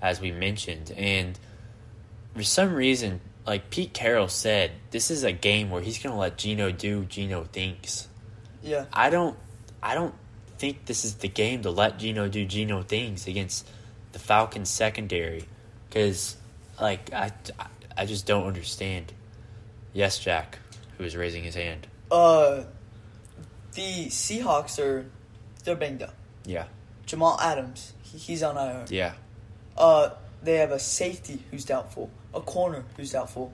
as 0.00 0.20
we 0.20 0.30
mentioned 0.30 0.92
and 0.96 1.38
for 2.34 2.42
some 2.42 2.72
reason 2.72 3.20
like 3.48 3.70
Pete 3.70 3.94
Carroll 3.94 4.28
said 4.28 4.72
this 4.90 5.10
is 5.10 5.24
a 5.24 5.32
game 5.32 5.70
where 5.70 5.80
he's 5.80 5.98
going 5.98 6.12
to 6.12 6.18
let 6.18 6.36
Geno 6.36 6.70
do 6.70 7.06
Geno 7.06 7.44
thinks. 7.44 8.06
Yeah, 8.62 8.84
I 8.92 9.08
don't 9.08 9.36
I 9.82 9.94
don't 9.94 10.14
think 10.58 10.84
this 10.84 11.04
is 11.04 11.14
the 11.14 11.28
game 11.28 11.62
to 11.62 11.70
let 11.70 11.98
Geno 11.98 12.28
do 12.28 12.44
Geno 12.44 12.82
things 12.82 13.26
against 13.26 13.66
the 14.12 14.18
Falcons 14.18 14.68
secondary 14.68 15.46
cuz 15.90 16.36
like 16.78 17.12
I, 17.12 17.32
I 17.96 18.04
just 18.04 18.26
don't 18.26 18.46
understand. 18.46 19.12
Yes, 19.94 20.18
Jack, 20.18 20.58
who 20.98 21.04
is 21.04 21.16
raising 21.16 21.42
his 21.44 21.54
hand. 21.54 21.86
uh, 22.10 22.64
the 23.74 24.06
Seahawks 24.06 24.78
are 24.78 25.06
they're 25.64 25.76
banged 25.76 26.02
up. 26.02 26.14
Yeah. 26.44 26.64
Jamal 27.06 27.38
Adams, 27.40 27.92
he, 28.02 28.18
he's 28.18 28.42
on 28.42 28.56
IR. 28.56 28.84
Yeah. 28.88 29.12
Uh, 29.76 30.10
they 30.42 30.56
have 30.56 30.72
a 30.72 30.78
safety 30.78 31.38
who's 31.50 31.64
doubtful, 31.64 32.10
a 32.34 32.40
corner 32.40 32.84
who's 32.96 33.12
doubtful, 33.12 33.52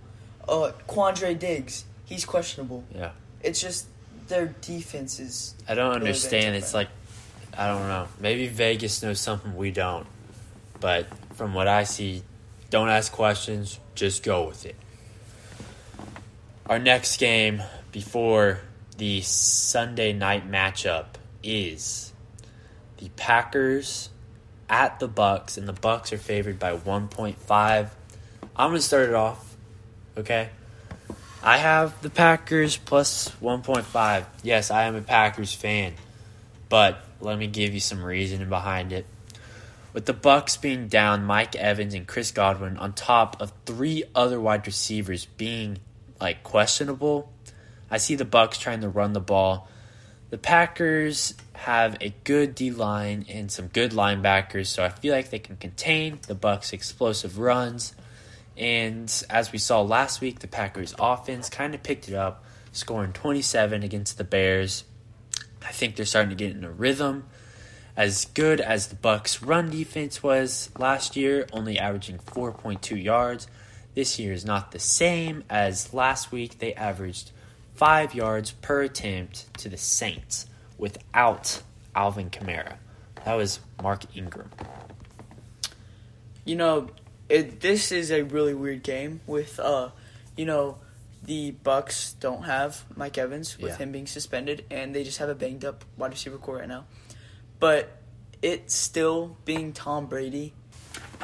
uh, 0.48 0.72
Quandre 0.88 1.38
Diggs, 1.38 1.84
he's 2.06 2.24
questionable. 2.24 2.84
Yeah. 2.94 3.10
It's 3.42 3.60
just 3.60 3.86
their 4.28 4.46
defense 4.62 5.20
is 5.20 5.54
I 5.68 5.74
don't 5.74 5.88
Really 5.88 6.00
understand. 6.08 6.56
It's 6.56 6.72
like 6.72 6.88
I 7.56 7.66
don't 7.68 7.86
know. 7.88 8.08
Maybe 8.20 8.46
Vegas 8.48 9.02
knows 9.02 9.20
something 9.20 9.54
we 9.56 9.70
don't. 9.70 10.06
But 10.80 11.06
from 11.34 11.52
what 11.54 11.68
I 11.68 11.84
see, 11.84 12.22
don't 12.70 12.88
ask 12.88 13.12
questions, 13.12 13.78
just 13.94 14.22
go 14.22 14.46
with 14.46 14.64
it. 14.66 14.76
Our 16.66 16.78
next 16.78 17.18
game 17.18 17.62
before 17.92 18.60
the 18.96 19.20
Sunday 19.20 20.14
night 20.14 20.50
matchup 20.50 21.16
is 21.42 22.14
the 22.96 23.10
Packers 23.10 24.08
at 24.70 24.98
the 24.98 25.06
Bucks 25.06 25.58
and 25.58 25.68
the 25.68 25.74
Bucks 25.74 26.10
are 26.14 26.18
favored 26.18 26.58
by 26.58 26.74
1.5. 26.74 27.90
I'm 28.56 28.72
to 28.72 28.80
start 28.80 29.10
it 29.10 29.14
off. 29.14 29.56
Okay? 30.16 30.48
I 31.42 31.58
have 31.58 32.00
the 32.00 32.08
Packers 32.08 32.78
plus 32.78 33.28
1.5. 33.42 34.24
Yes, 34.42 34.70
I 34.70 34.84
am 34.84 34.96
a 34.96 35.02
Packers 35.02 35.52
fan, 35.52 35.92
but 36.70 36.98
let 37.20 37.38
me 37.38 37.46
give 37.46 37.74
you 37.74 37.80
some 37.80 38.02
reasoning 38.02 38.48
behind 38.48 38.90
it. 38.90 39.04
With 39.92 40.06
the 40.06 40.14
Bucks 40.14 40.56
being 40.56 40.88
down, 40.88 41.24
Mike 41.24 41.54
Evans 41.56 41.92
and 41.92 42.06
Chris 42.06 42.30
Godwin 42.30 42.78
on 42.78 42.94
top 42.94 43.38
of 43.38 43.52
three 43.66 44.04
other 44.14 44.40
wide 44.40 44.66
receivers 44.66 45.26
being 45.26 45.80
like 46.24 46.42
questionable, 46.42 47.30
I 47.90 47.98
see 47.98 48.16
the 48.16 48.24
Bucks 48.24 48.58
trying 48.58 48.80
to 48.80 48.88
run 48.88 49.12
the 49.12 49.20
ball. 49.20 49.68
The 50.30 50.38
Packers 50.38 51.34
have 51.52 51.96
a 52.00 52.14
good 52.24 52.54
D 52.54 52.70
line 52.70 53.26
and 53.28 53.52
some 53.52 53.68
good 53.68 53.92
linebackers, 53.92 54.66
so 54.66 54.82
I 54.84 54.88
feel 54.88 55.14
like 55.14 55.30
they 55.30 55.38
can 55.38 55.56
contain 55.56 56.18
the 56.26 56.34
Bucks' 56.34 56.72
explosive 56.72 57.38
runs 57.38 57.94
And 58.56 59.10
as 59.30 59.52
we 59.52 59.58
saw 59.58 59.82
last 59.82 60.20
week, 60.20 60.38
the 60.40 60.46
Packers 60.46 60.94
offense 60.98 61.48
kind 61.48 61.74
of 61.74 61.82
picked 61.82 62.08
it 62.08 62.14
up, 62.14 62.44
scoring 62.72 63.12
27 63.12 63.82
against 63.82 64.16
the 64.16 64.24
Bears. 64.24 64.84
I 65.62 65.72
think 65.72 65.96
they're 65.96 66.06
starting 66.06 66.30
to 66.30 66.36
get 66.36 66.56
in 66.56 66.64
a 66.64 66.70
rhythm. 66.70 67.24
As 67.96 68.26
good 68.26 68.60
as 68.60 68.88
the 68.88 68.96
Bucks 68.96 69.42
run 69.42 69.70
defense 69.70 70.22
was 70.22 70.70
last 70.78 71.16
year, 71.16 71.46
only 71.52 71.78
averaging 71.78 72.18
4.2 72.18 73.02
yards, 73.02 73.46
this 73.94 74.18
year 74.18 74.32
is 74.32 74.44
not 74.44 74.72
the 74.72 74.78
same 74.78 75.44
as 75.48 75.92
last 75.94 76.32
week. 76.32 76.58
They 76.58 76.74
averaged 76.74 77.30
5 77.74 78.14
yards 78.14 78.52
per 78.52 78.82
attempt 78.82 79.52
to 79.58 79.68
the 79.68 79.76
Saints 79.76 80.46
without 80.78 81.62
Alvin 81.94 82.30
Kamara. 82.30 82.76
That 83.24 83.34
was 83.34 83.60
Mark 83.82 84.04
Ingram. 84.16 84.50
You 86.44 86.56
know, 86.56 86.90
it, 87.28 87.60
this 87.60 87.90
is 87.90 88.10
a 88.10 88.22
really 88.22 88.54
weird 88.54 88.82
game 88.82 89.20
with, 89.26 89.58
uh, 89.58 89.90
you 90.36 90.44
know, 90.44 90.78
the 91.22 91.52
Bucks 91.52 92.12
don't 92.20 92.42
have 92.42 92.84
Mike 92.96 93.16
Evans 93.16 93.58
with 93.58 93.72
Yeah. 93.72 93.76
him 93.78 93.92
being 93.92 94.06
suspended, 94.06 94.66
and 94.70 94.94
they 94.94 95.04
just 95.04 95.18
have 95.18 95.30
a 95.30 95.34
banged 95.34 95.64
up 95.64 95.84
wide 95.96 96.10
receiver 96.10 96.36
corps 96.36 96.58
right 96.58 96.68
now. 96.68 96.84
But 97.60 97.96
it's 98.42 98.74
still 98.74 99.38
being 99.46 99.72
Tom 99.72 100.04
Brady. 100.06 100.52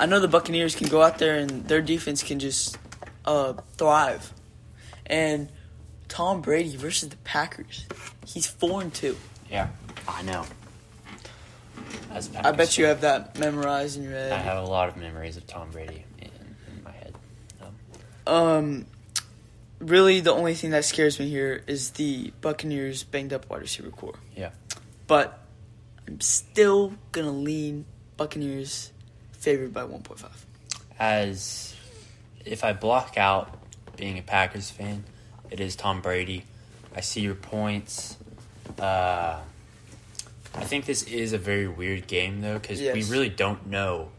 I 0.00 0.06
know 0.06 0.18
the 0.18 0.28
Buccaneers 0.28 0.74
can 0.74 0.88
go 0.88 1.02
out 1.02 1.18
there 1.18 1.36
and 1.36 1.68
their 1.68 1.82
defense 1.82 2.22
can 2.22 2.38
just 2.38 2.78
uh, 3.26 3.52
thrive, 3.76 4.32
and 5.04 5.50
Tom 6.08 6.40
Brady 6.40 6.74
versus 6.74 7.10
the 7.10 7.18
Packers, 7.18 7.86
he's 8.26 8.46
four 8.46 8.80
and 8.80 8.92
two. 8.92 9.16
Yeah, 9.50 9.68
I 10.08 10.22
know. 10.22 10.46
I 12.42 12.52
bet 12.52 12.78
you 12.78 12.86
have 12.86 13.02
that 13.02 13.38
memorized 13.38 13.98
in 13.98 14.04
your 14.04 14.12
head. 14.12 14.32
I 14.32 14.38
have 14.38 14.58
a 14.58 14.66
lot 14.66 14.88
of 14.88 14.96
memories 14.96 15.36
of 15.36 15.46
Tom 15.46 15.70
Brady 15.70 16.04
in, 16.18 16.28
in 16.28 16.82
my 16.82 16.92
head. 16.92 17.14
Um, 18.26 18.34
Um, 18.34 18.86
really, 19.80 20.20
the 20.20 20.32
only 20.32 20.54
thing 20.54 20.70
that 20.70 20.84
scares 20.84 21.20
me 21.20 21.28
here 21.28 21.62
is 21.66 21.90
the 21.90 22.32
Buccaneers 22.40 23.04
banged 23.04 23.32
up 23.32 23.48
wide 23.50 23.60
receiver 23.60 23.90
corps. 23.90 24.18
Yeah. 24.34 24.50
But 25.06 25.38
I'm 26.08 26.20
still 26.20 26.94
gonna 27.12 27.32
lean 27.32 27.84
Buccaneers 28.16 28.92
favored 29.40 29.74
by 29.74 29.82
1.5. 29.82 30.26
as 30.98 31.74
if 32.44 32.62
I 32.62 32.72
block 32.72 33.16
out 33.16 33.58
being 33.96 34.18
a 34.18 34.22
Packers 34.22 34.70
fan, 34.70 35.04
it 35.50 35.60
is 35.60 35.74
Tom 35.76 36.00
Brady. 36.00 36.44
I 36.94 37.00
see 37.00 37.20
your 37.20 37.34
points. 37.34 38.16
Uh, 38.78 39.40
I 40.54 40.64
think 40.64 40.84
this 40.84 41.02
is 41.04 41.32
a 41.32 41.38
very 41.38 41.68
weird 41.68 42.06
game 42.06 42.40
though 42.40 42.58
because 42.58 42.80
we 42.80 43.02
really 43.04 43.28
don't 43.28 43.66
know 43.66 44.10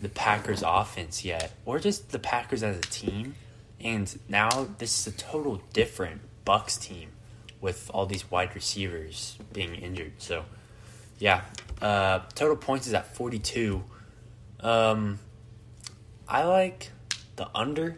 the 0.00 0.08
Packers 0.08 0.62
offense 0.64 1.24
yet, 1.24 1.52
or 1.64 1.78
just 1.78 2.10
the 2.10 2.18
Packers 2.18 2.62
as 2.62 2.78
a 2.78 2.82
team. 2.82 3.34
And 3.80 4.18
now 4.28 4.68
this 4.78 5.06
is 5.06 5.14
a 5.14 5.16
total 5.16 5.60
different 5.72 6.20
Bucks 6.44 6.76
team 6.76 7.10
with 7.60 7.90
all 7.92 8.06
these 8.06 8.30
wide 8.30 8.54
receivers 8.54 9.36
being 9.52 9.74
injured. 9.74 10.12
So, 10.18 10.44
yeah, 11.18 11.42
uh, 11.82 12.20
total 12.34 12.56
points 12.56 12.86
is 12.86 12.94
at 12.94 13.14
forty-two. 13.14 13.84
Um, 14.60 15.18
I 16.26 16.44
like 16.44 16.90
the 17.36 17.48
under, 17.54 17.96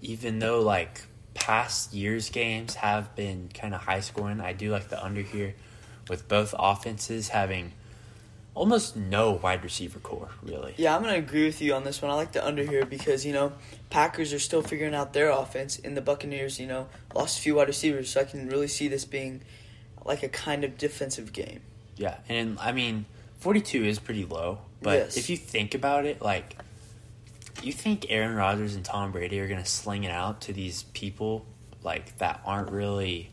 even 0.00 0.38
though 0.38 0.60
like 0.60 1.02
past 1.34 1.92
years' 1.92 2.30
games 2.30 2.74
have 2.76 3.14
been 3.16 3.48
kind 3.52 3.74
of 3.74 3.80
high 3.82 4.00
scoring. 4.00 4.40
I 4.40 4.52
do 4.52 4.70
like 4.70 4.88
the 4.88 5.02
under 5.02 5.22
here, 5.22 5.54
with 6.08 6.28
both 6.28 6.54
offenses 6.58 7.28
having 7.28 7.72
almost 8.54 8.96
no 8.96 9.32
wide 9.32 9.64
receiver 9.64 9.98
corps. 9.98 10.30
Really, 10.42 10.74
Yeah, 10.76 10.94
I'm 10.94 11.02
gonna 11.02 11.14
agree 11.14 11.44
with 11.46 11.60
you 11.60 11.74
on 11.74 11.84
this 11.84 12.00
one. 12.00 12.10
I 12.10 12.14
like 12.14 12.32
the 12.32 12.46
under 12.46 12.62
here 12.62 12.84
because 12.86 13.26
you 13.26 13.32
know 13.32 13.52
Packers 13.90 14.32
are 14.32 14.38
still 14.38 14.62
figuring 14.62 14.94
out 14.94 15.12
their 15.12 15.30
offense, 15.30 15.78
and 15.82 15.96
the 15.96 16.00
Buccaneers, 16.02 16.60
you 16.60 16.66
know, 16.66 16.88
lost 17.14 17.38
a 17.38 17.42
few 17.42 17.56
wide 17.56 17.68
receivers, 17.68 18.10
so 18.10 18.20
I 18.20 18.24
can 18.24 18.48
really 18.48 18.68
see 18.68 18.88
this 18.88 19.04
being 19.04 19.42
like 20.04 20.22
a 20.22 20.28
kind 20.28 20.64
of 20.64 20.76
defensive 20.76 21.32
game. 21.32 21.60
yeah, 21.96 22.18
and 22.28 22.58
I 22.60 22.72
mean, 22.72 23.06
forty-two 23.44 23.84
is 23.84 23.98
pretty 23.98 24.24
low, 24.24 24.58
but 24.80 24.96
Yes. 24.98 25.16
if 25.18 25.28
you 25.30 25.36
think 25.36 25.74
about 25.74 26.06
it, 26.06 26.20
like. 26.22 26.56
You 27.62 27.72
think 27.72 28.06
Aaron 28.10 28.34
Rodgers 28.36 28.74
and 28.74 28.84
Tom 28.84 29.10
Brady 29.12 29.40
are 29.40 29.48
gonna 29.48 29.64
sling 29.64 30.04
it 30.04 30.10
out 30.10 30.42
to 30.42 30.52
these 30.52 30.82
people 30.92 31.46
like 31.82 32.18
that 32.18 32.42
aren't 32.44 32.70
really 32.70 33.30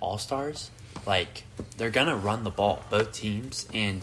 all 0.00 0.16
stars? 0.16 0.70
Like 1.04 1.44
they're 1.76 1.90
gonna 1.90 2.16
run 2.16 2.44
the 2.44 2.50
ball, 2.50 2.82
both 2.88 3.12
teams, 3.12 3.66
and 3.74 4.02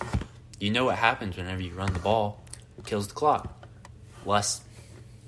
you 0.59 0.69
know 0.69 0.85
what 0.85 0.97
happens 0.97 1.37
whenever 1.37 1.61
you 1.61 1.73
run 1.73 1.91
the 1.93 1.99
ball, 1.99 2.43
it 2.77 2.85
kills 2.85 3.07
the 3.07 3.15
clock. 3.15 3.65
Less 4.25 4.61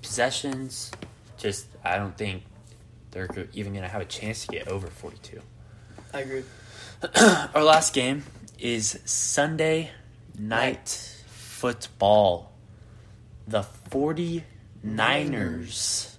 possessions, 0.03 0.91
just 1.38 1.66
I 1.84 1.97
don't 1.97 2.16
think 2.18 2.43
they're 3.12 3.28
even 3.53 3.74
gonna 3.74 3.88
have 3.88 4.01
a 4.01 4.05
chance 4.05 4.45
to 4.45 4.51
get 4.51 4.68
over 4.68 4.88
forty-two. 4.88 5.41
I 6.14 6.20
agree. 6.22 6.43
Our 7.55 7.64
last 7.64 7.93
game 7.95 8.26
is 8.60 8.99
Sunday 9.05 9.89
night 10.39 10.87
football. 11.27 12.53
The 13.47 13.63
49ers 13.89 16.15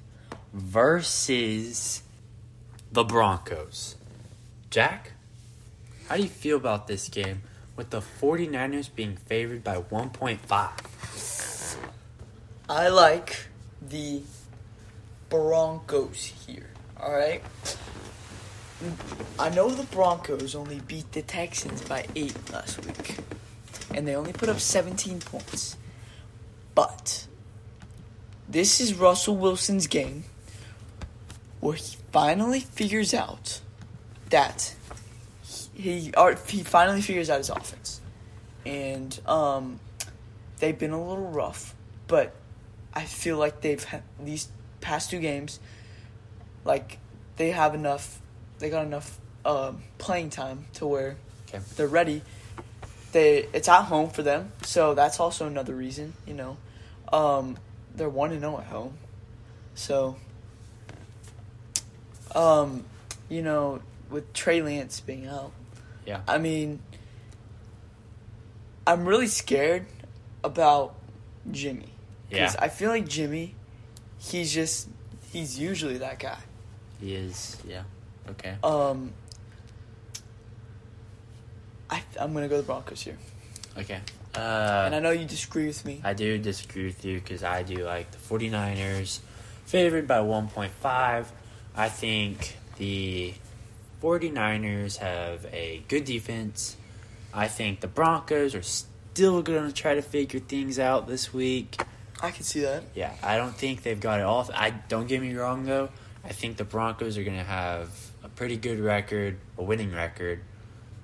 versus 0.52 2.02
the 2.92 3.04
Broncos. 3.04 3.94
Jack, 4.68 5.12
how 6.08 6.16
do 6.16 6.22
you 6.22 6.28
feel 6.28 6.56
about 6.56 6.88
this 6.88 7.08
game 7.08 7.42
with 7.76 7.90
the 7.90 8.00
49ers 8.00 8.92
being 8.94 9.16
favored 9.16 9.64
by 9.64 9.76
1.5? 9.76 11.76
I 12.68 12.88
like 12.88 13.46
the 13.80 14.22
Broncos 15.28 16.32
here. 16.46 16.70
All 17.00 17.12
right. 17.12 17.42
I 19.38 19.50
know 19.50 19.70
the 19.70 19.84
Broncos 19.84 20.54
only 20.54 20.80
beat 20.80 21.12
the 21.12 21.22
Texans 21.22 21.82
by 21.82 22.06
eight 22.16 22.34
last 22.52 22.84
week, 22.84 23.16
and 23.94 24.06
they 24.06 24.14
only 24.14 24.32
put 24.32 24.48
up 24.48 24.60
17 24.60 25.20
points. 25.20 25.76
But 26.74 27.26
this 28.48 28.80
is 28.80 28.94
Russell 28.94 29.36
Wilson's 29.36 29.86
game 29.86 30.24
where 31.60 31.74
he 31.74 31.96
finally 32.12 32.60
figures 32.60 33.12
out 33.12 33.60
that 34.30 34.74
he 35.74 36.12
he 36.48 36.62
finally 36.62 37.02
figures 37.02 37.28
out 37.30 37.38
his 37.38 37.50
offense, 37.50 38.00
and 38.64 39.18
um, 39.26 39.80
they've 40.58 40.78
been 40.78 40.92
a 40.92 41.02
little 41.02 41.28
rough, 41.30 41.74
but 42.06 42.34
I 42.94 43.04
feel 43.04 43.36
like 43.38 43.60
they've 43.60 43.82
had 43.82 44.02
these 44.22 44.48
past 44.80 45.10
two 45.10 45.20
games, 45.20 45.58
like 46.64 46.98
they 47.36 47.50
have 47.50 47.74
enough, 47.74 48.20
they 48.58 48.70
got 48.70 48.84
enough 48.86 49.18
um, 49.44 49.82
playing 49.98 50.30
time 50.30 50.66
to 50.74 50.86
where 50.86 51.16
Okay. 51.48 51.60
they're 51.76 51.88
ready. 51.88 52.22
They 53.12 53.48
it's 53.52 53.68
at 53.68 53.82
home 53.82 54.10
for 54.10 54.22
them, 54.22 54.52
so 54.62 54.94
that's 54.94 55.18
also 55.18 55.46
another 55.46 55.74
reason. 55.74 56.14
You 56.26 56.34
know, 56.34 56.56
um, 57.12 57.56
they're 57.94 58.08
one 58.08 58.30
and 58.32 58.40
zero 58.40 58.58
at 58.58 58.66
home, 58.66 58.96
so 59.74 60.16
um, 62.34 62.84
you 63.28 63.42
know, 63.42 63.80
with 64.10 64.32
Trey 64.32 64.62
Lance 64.62 65.00
being 65.00 65.26
out, 65.26 65.52
Yeah. 66.06 66.20
I 66.26 66.38
mean, 66.38 66.80
I'm 68.86 69.04
really 69.06 69.26
scared 69.26 69.86
about 70.42 70.94
Jimmy. 71.50 71.92
Because 72.28 72.54
Yeah. 72.54 72.60
I 72.64 72.68
feel 72.68 72.90
like 72.90 73.08
Jimmy, 73.08 73.54
he's 74.18 74.52
just, 74.52 74.88
he's 75.32 75.58
usually 75.58 75.98
that 75.98 76.18
guy. 76.18 76.38
He 77.00 77.14
is, 77.14 77.56
yeah. 77.66 77.82
Okay. 78.28 78.56
Um, 78.62 79.12
I, 81.90 82.02
I'm 82.20 82.32
going 82.32 82.44
to 82.44 82.48
go 82.48 82.56
the 82.56 82.62
Broncos 82.62 83.02
here. 83.02 83.18
Okay. 83.78 84.00
and 84.34 84.94
I 84.94 84.96
Uh, 84.98 85.00
know 85.00 85.10
you 85.10 85.24
disagree 85.26 85.66
with 85.66 85.84
me. 85.84 86.00
I 86.04 86.14
do 86.14 86.38
disagree 86.38 86.86
with 86.86 87.04
you 87.04 87.20
because 87.20 87.42
I 87.42 87.62
do 87.62 87.84
like 87.84 88.10
the 88.12 88.18
49ers 88.18 89.20
favored 89.66 90.06
by 90.06 90.18
1.5. 90.18 91.26
I 91.76 91.88
think 91.88 92.56
the 92.78 93.34
49ers 94.02 94.96
have 94.98 95.46
a 95.52 95.82
good 95.88 96.04
defense. 96.04 96.76
I 97.32 97.48
think 97.48 97.80
the 97.80 97.86
Broncos 97.88 98.54
are 98.54 98.62
still 98.62 99.42
going 99.42 99.66
to 99.66 99.72
try 99.72 99.94
to 99.94 100.02
figure 100.02 100.40
things 100.40 100.78
out 100.78 101.06
this 101.06 101.32
week. 101.32 101.80
I 102.22 102.30
can 102.30 102.42
see 102.42 102.60
that. 102.60 102.82
Yeah, 102.94 103.14
I 103.22 103.36
don't 103.36 103.54
think 103.54 103.82
they've 103.82 104.00
got 104.00 104.20
it 104.20 104.24
all. 104.24 104.48
I 104.54 104.70
don't 104.70 105.06
get 105.06 105.20
me 105.22 105.34
wrong 105.34 105.64
though. 105.64 105.90
I 106.24 106.30
think 106.30 106.56
the 106.56 106.64
Broncos 106.64 107.16
are 107.16 107.24
going 107.24 107.38
to 107.38 107.44
have 107.44 107.88
a 108.22 108.28
pretty 108.28 108.56
good 108.56 108.78
record, 108.80 109.38
a 109.56 109.62
winning 109.62 109.92
record, 109.94 110.40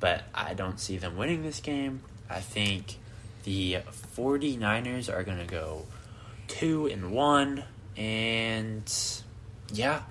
but 0.00 0.24
I 0.34 0.54
don't 0.54 0.78
see 0.78 0.98
them 0.98 1.16
winning 1.16 1.42
this 1.42 1.60
game. 1.60 2.02
I 2.28 2.40
think 2.40 2.96
the 3.44 3.78
49ers 4.16 5.12
are 5.12 5.22
going 5.22 5.38
to 5.38 5.46
go 5.46 5.86
2 6.48 6.86
and 6.86 7.12
1 7.12 7.64
and 7.96 8.94
yeah, 9.72 10.02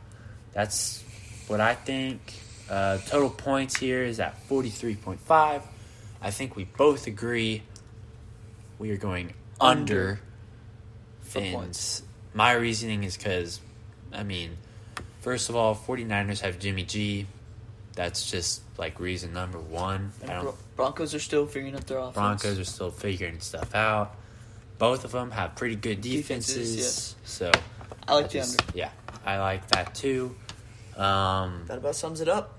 that's 0.54 1.04
what 1.48 1.62
I 1.62 1.76
think. 1.76 2.22
Uh, 2.70 2.98
total 2.98 3.30
points 3.30 3.78
here 3.78 4.04
is 4.04 4.20
at 4.20 4.48
43.5. 4.50 5.62
I 6.22 6.32
think 6.32 6.56
we 6.56 6.64
both 6.64 7.06
agree 7.06 7.62
we 8.80 8.92
are 8.92 8.98
going 8.98 9.34
under, 9.62 10.20
and 11.36 11.54
points. 11.54 12.02
my 12.34 12.54
reasoning 12.54 13.04
is 13.04 13.16
because, 13.16 13.60
I 14.12 14.24
mean, 14.24 14.58
first 15.22 15.50
of 15.50 15.56
all, 15.56 15.76
49ers 15.76 16.42
have 16.42 16.60
Jimmy 16.60 16.84
G. 16.84 17.28
That's 17.94 18.30
just 18.30 18.62
like 18.78 19.00
reason 19.00 19.34
number 19.34 19.60
one. 19.60 20.12
I 20.24 20.28
don't, 20.34 20.56
Broncos 20.76 21.14
are 21.16 21.20
still 21.20 21.46
figuring 21.48 21.76
out 21.76 21.88
their 21.88 21.98
offense. 22.00 22.16
Broncos 22.16 22.60
are 22.60 22.66
still 22.66 22.92
figuring 22.92 23.40
stuff 23.40 23.74
out. 23.76 24.16
Both 24.78 25.06
of 25.06 25.12
them 25.12 25.32
have 25.32 25.56
pretty 25.56 25.76
good 25.76 26.02
defenses. 26.02 26.56
Defenses, 26.56 26.78
yes. 26.78 27.16
So, 27.24 27.52
I 28.08 28.16
like 28.16 28.26
I 28.26 28.28
the 28.28 28.42
under. 28.42 28.64
yeah, 28.74 28.90
I 29.26 29.38
like 29.40 29.68
that 29.70 29.96
too. 29.96 30.36
Um, 30.98 31.64
That 31.68 31.78
about 31.78 31.96
sums 31.96 32.22
it 32.22 32.28
up. 32.30 32.54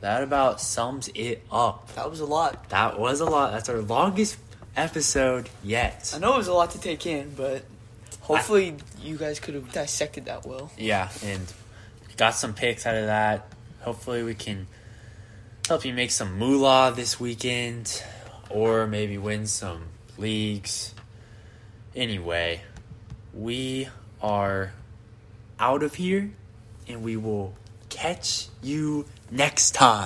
that 0.00 0.22
about 0.22 0.60
sums 0.60 1.08
it 1.14 1.42
up. 1.52 1.94
That 1.94 2.10
was 2.10 2.20
a 2.20 2.26
lot. 2.26 2.68
That 2.70 2.98
was 2.98 3.20
a 3.20 3.26
lot. 3.26 3.52
That's 3.52 3.68
our 3.68 3.80
longest 3.80 4.38
episode 4.76 5.48
yet. 5.62 6.12
I 6.14 6.18
know 6.18 6.34
it 6.34 6.38
was 6.38 6.48
a 6.48 6.54
lot 6.54 6.70
to 6.72 6.80
take 6.80 7.04
in, 7.06 7.34
but 7.36 7.62
hopefully 8.20 8.76
you 9.02 9.16
guys 9.16 9.40
could 9.40 9.54
have 9.54 9.70
dissected 9.72 10.24
that 10.26 10.46
well. 10.46 10.70
Yeah, 10.78 11.10
and 11.24 11.40
got 12.16 12.34
some 12.34 12.54
picks 12.54 12.86
out 12.86 12.96
of 12.96 13.06
that. 13.06 13.46
Hopefully, 13.80 14.22
we 14.22 14.34
can 14.34 14.66
help 15.70 15.84
you 15.84 15.94
make 15.94 16.10
some 16.10 16.36
moolah 16.36 16.92
this 16.96 17.20
weekend, 17.20 18.02
or 18.48 18.88
maybe 18.88 19.16
win 19.16 19.46
some 19.46 19.84
leagues. 20.18 20.92
Anyway, 21.94 22.60
we 23.32 23.88
are 24.20 24.72
out 25.60 25.84
of 25.84 25.94
here, 25.94 26.32
and 26.88 27.04
we 27.04 27.16
will 27.16 27.54
catch 27.88 28.48
you 28.60 29.06
next 29.30 29.70
time. 29.70 29.98